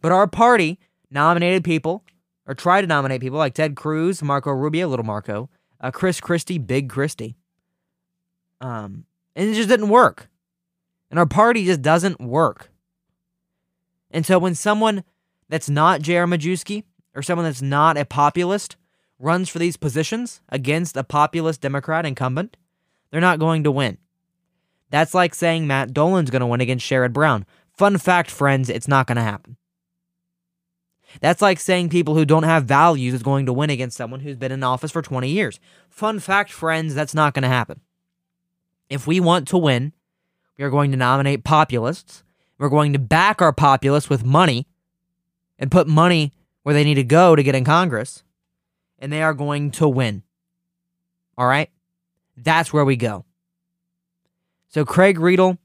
But 0.00 0.12
our 0.12 0.26
party 0.26 0.78
nominated 1.10 1.64
people, 1.64 2.04
or 2.46 2.54
tried 2.54 2.82
to 2.82 2.86
nominate 2.86 3.20
people 3.20 3.38
like 3.38 3.54
Ted 3.54 3.76
Cruz, 3.76 4.22
Marco 4.22 4.50
Rubio, 4.50 4.88
little 4.88 5.04
Marco, 5.04 5.50
uh, 5.80 5.90
Chris 5.90 6.20
Christie, 6.20 6.58
Big 6.58 6.88
Christie. 6.88 7.36
Um, 8.60 9.04
and 9.34 9.50
it 9.50 9.54
just 9.54 9.68
didn't 9.68 9.88
work. 9.88 10.28
And 11.10 11.18
our 11.18 11.26
party 11.26 11.64
just 11.64 11.82
doesn't 11.82 12.20
work. 12.20 12.70
And 14.10 14.24
so 14.24 14.38
when 14.38 14.54
someone 14.54 15.04
that's 15.48 15.68
not 15.68 16.00
J.R. 16.00 16.26
Majewski 16.26 16.84
or 17.14 17.22
someone 17.22 17.44
that's 17.44 17.62
not 17.62 17.96
a 17.96 18.04
populist 18.04 18.76
runs 19.22 19.48
for 19.48 19.58
these 19.58 19.76
positions 19.76 20.40
against 20.48 20.96
a 20.96 21.04
populist 21.04 21.60
Democrat 21.60 22.04
incumbent, 22.04 22.56
they're 23.10 23.20
not 23.20 23.38
going 23.38 23.62
to 23.64 23.70
win. 23.70 23.98
That's 24.90 25.14
like 25.14 25.34
saying 25.34 25.66
Matt 25.66 25.94
Dolan's 25.94 26.30
going 26.30 26.40
to 26.40 26.46
win 26.46 26.60
against 26.60 26.84
Sherrod 26.84 27.12
Brown. 27.12 27.46
Fun 27.72 27.96
fact, 27.98 28.30
friends, 28.30 28.68
it's 28.68 28.88
not 28.88 29.06
going 29.06 29.16
to 29.16 29.22
happen. 29.22 29.56
That's 31.20 31.42
like 31.42 31.60
saying 31.60 31.90
people 31.90 32.14
who 32.14 32.24
don't 32.24 32.42
have 32.42 32.64
values 32.64 33.14
is 33.14 33.22
going 33.22 33.46
to 33.46 33.52
win 33.52 33.70
against 33.70 33.96
someone 33.96 34.20
who's 34.20 34.36
been 34.36 34.52
in 34.52 34.62
office 34.62 34.90
for 34.90 35.02
20 35.02 35.28
years. 35.28 35.60
Fun 35.88 36.18
fact, 36.18 36.50
friends, 36.50 36.94
that's 36.94 37.14
not 37.14 37.34
going 37.34 37.42
to 37.42 37.48
happen. 37.48 37.80
If 38.88 39.06
we 39.06 39.20
want 39.20 39.46
to 39.48 39.58
win, 39.58 39.92
we 40.58 40.64
are 40.64 40.70
going 40.70 40.90
to 40.90 40.96
nominate 40.96 41.44
populists. 41.44 42.22
We're 42.58 42.68
going 42.68 42.92
to 42.92 42.98
back 42.98 43.40
our 43.40 43.52
populists 43.52 44.10
with 44.10 44.24
money 44.24 44.66
and 45.58 45.70
put 45.70 45.86
money 45.86 46.32
where 46.62 46.74
they 46.74 46.84
need 46.84 46.94
to 46.94 47.04
go 47.04 47.36
to 47.36 47.42
get 47.42 47.54
in 47.54 47.64
Congress 47.64 48.22
and 49.02 49.12
they 49.12 49.22
are 49.22 49.34
going 49.34 49.72
to 49.72 49.88
win. 49.88 50.22
All 51.36 51.46
right? 51.46 51.68
That's 52.36 52.72
where 52.72 52.84
we 52.84 52.96
go. 52.96 53.26
So 54.68 54.86
Craig 54.86 55.18
Riedel, 55.18 55.58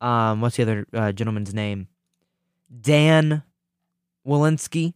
um, 0.00 0.40
what's 0.40 0.56
the 0.56 0.62
other 0.62 0.86
uh, 0.94 1.12
gentleman's 1.12 1.52
name? 1.52 1.88
Dan 2.80 3.42
Walensky. 4.26 4.94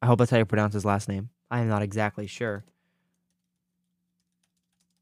I 0.00 0.06
hope 0.06 0.18
that's 0.18 0.30
how 0.30 0.38
you 0.38 0.46
pronounce 0.46 0.72
his 0.74 0.84
last 0.84 1.08
name. 1.08 1.28
I 1.50 1.60
am 1.60 1.68
not 1.68 1.82
exactly 1.82 2.26
sure. 2.26 2.64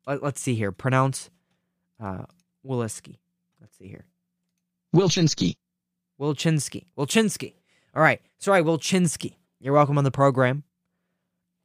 let, 0.07 0.23
us 0.23 0.41
see 0.41 0.55
here. 0.55 0.73
Pronounce 0.73 1.31
uh. 2.03 2.25
Let's 2.62 3.01
see 3.79 3.89
here. 3.89 4.05
Wilczynski. 4.95 5.57
Wilczynski. 6.21 6.85
Wilczynski. 6.99 7.55
All 7.95 8.03
right. 8.03 8.21
Sorry, 8.39 8.62
Wilczynski. 8.62 9.37
You're 9.61 9.73
welcome 9.73 9.97
on 9.97 10.05
the 10.05 10.11
program. 10.11 10.64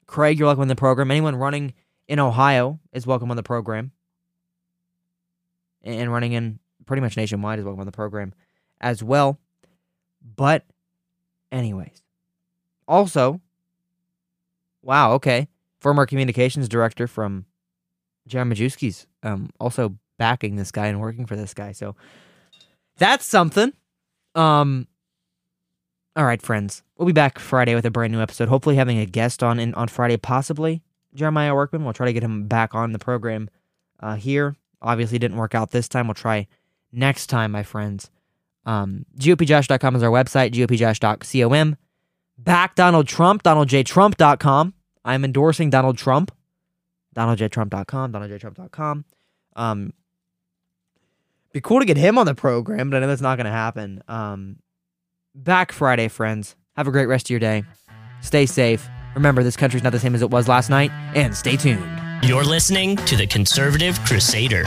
Craig, 0.07 0.37
you're 0.37 0.47
welcome 0.47 0.61
on 0.61 0.67
the 0.67 0.75
program. 0.75 1.11
Anyone 1.11 1.35
running 1.35 1.73
in 2.07 2.19
Ohio 2.19 2.79
is 2.93 3.07
welcome 3.07 3.31
on 3.31 3.37
the 3.37 3.43
program. 3.43 3.91
And 5.83 6.11
running 6.11 6.33
in 6.33 6.59
pretty 6.85 7.01
much 7.01 7.17
nationwide 7.17 7.59
is 7.59 7.65
welcome 7.65 7.79
on 7.79 7.85
the 7.85 7.91
program 7.91 8.33
as 8.81 9.03
well. 9.03 9.39
But, 10.35 10.65
anyways. 11.51 12.01
Also, 12.87 13.41
wow, 14.81 15.13
okay. 15.13 15.47
Former 15.79 16.05
communications 16.05 16.67
director 16.67 17.07
from 17.07 17.45
Jeremy 18.27 18.55
Majewski's 18.55 19.05
um, 19.23 19.49
also 19.59 19.95
backing 20.17 20.55
this 20.55 20.71
guy 20.71 20.87
and 20.87 20.99
working 20.99 21.25
for 21.25 21.35
this 21.35 21.53
guy. 21.53 21.71
So 21.71 21.95
that's 22.97 23.25
something. 23.25 23.73
Um, 24.33 24.87
all 26.15 26.25
right, 26.25 26.41
friends. 26.41 26.83
We'll 26.97 27.05
be 27.05 27.13
back 27.13 27.39
Friday 27.39 27.75
with 27.75 27.85
a 27.85 27.91
brand 27.91 28.13
new 28.13 28.21
episode. 28.21 28.47
Hopefully, 28.47 28.75
having 28.75 28.99
a 28.99 29.05
guest 29.05 29.43
on 29.43 29.59
in, 29.59 29.73
on 29.73 29.87
Friday, 29.87 30.17
possibly 30.17 30.81
Jeremiah 31.13 31.53
Workman. 31.53 31.83
We'll 31.83 31.93
try 31.93 32.05
to 32.05 32.13
get 32.13 32.23
him 32.23 32.47
back 32.47 32.73
on 32.73 32.93
the 32.93 32.99
program 32.99 33.49
uh, 33.99 34.15
here. 34.15 34.55
Obviously, 34.81 35.19
didn't 35.19 35.37
work 35.37 35.55
out 35.55 35.71
this 35.71 35.89
time. 35.89 36.07
We'll 36.07 36.13
try 36.13 36.47
next 36.91 37.27
time, 37.27 37.51
my 37.51 37.63
friends. 37.63 38.09
Um, 38.65 39.05
GOPJosh.com 39.19 39.95
is 39.95 40.03
our 40.03 40.09
website, 40.09 40.51
GOPJosh.com. 40.51 41.77
Back 42.37 42.75
Donald 42.75 43.07
Trump, 43.07 43.43
DonaldJTrump.com. 43.43 44.73
I'm 45.03 45.23
endorsing 45.23 45.69
Donald 45.69 45.97
Trump. 45.97 46.31
DonaldJTrump.com, 47.15 48.11
DonaldJTrump.com. 48.11 49.05
Um, 49.55 49.93
be 51.53 51.61
cool 51.61 51.79
to 51.79 51.85
get 51.85 51.95
him 51.95 52.17
on 52.17 52.25
the 52.25 52.35
program, 52.35 52.89
but 52.89 52.97
I 52.97 52.99
know 52.99 53.07
that's 53.07 53.21
not 53.21 53.37
going 53.37 53.45
to 53.45 53.51
happen. 53.51 54.03
Um, 54.07 54.57
back 55.35 55.71
Friday, 55.71 56.07
friends. 56.07 56.55
Have 56.75 56.87
a 56.87 56.91
great 56.91 57.05
rest 57.05 57.27
of 57.27 57.29
your 57.31 57.39
day. 57.39 57.63
Stay 58.21 58.45
safe. 58.45 58.87
Remember, 59.15 59.43
this 59.43 59.55
country's 59.55 59.83
not 59.83 59.91
the 59.91 59.99
same 59.99 60.15
as 60.15 60.21
it 60.21 60.31
was 60.31 60.47
last 60.47 60.69
night, 60.69 60.91
and 61.13 61.35
stay 61.35 61.55
tuned. 61.57 61.85
You're 62.23 62.43
listening 62.43 62.95
to 62.97 63.15
the 63.15 63.27
Conservative 63.27 63.99
Crusader. 64.05 64.63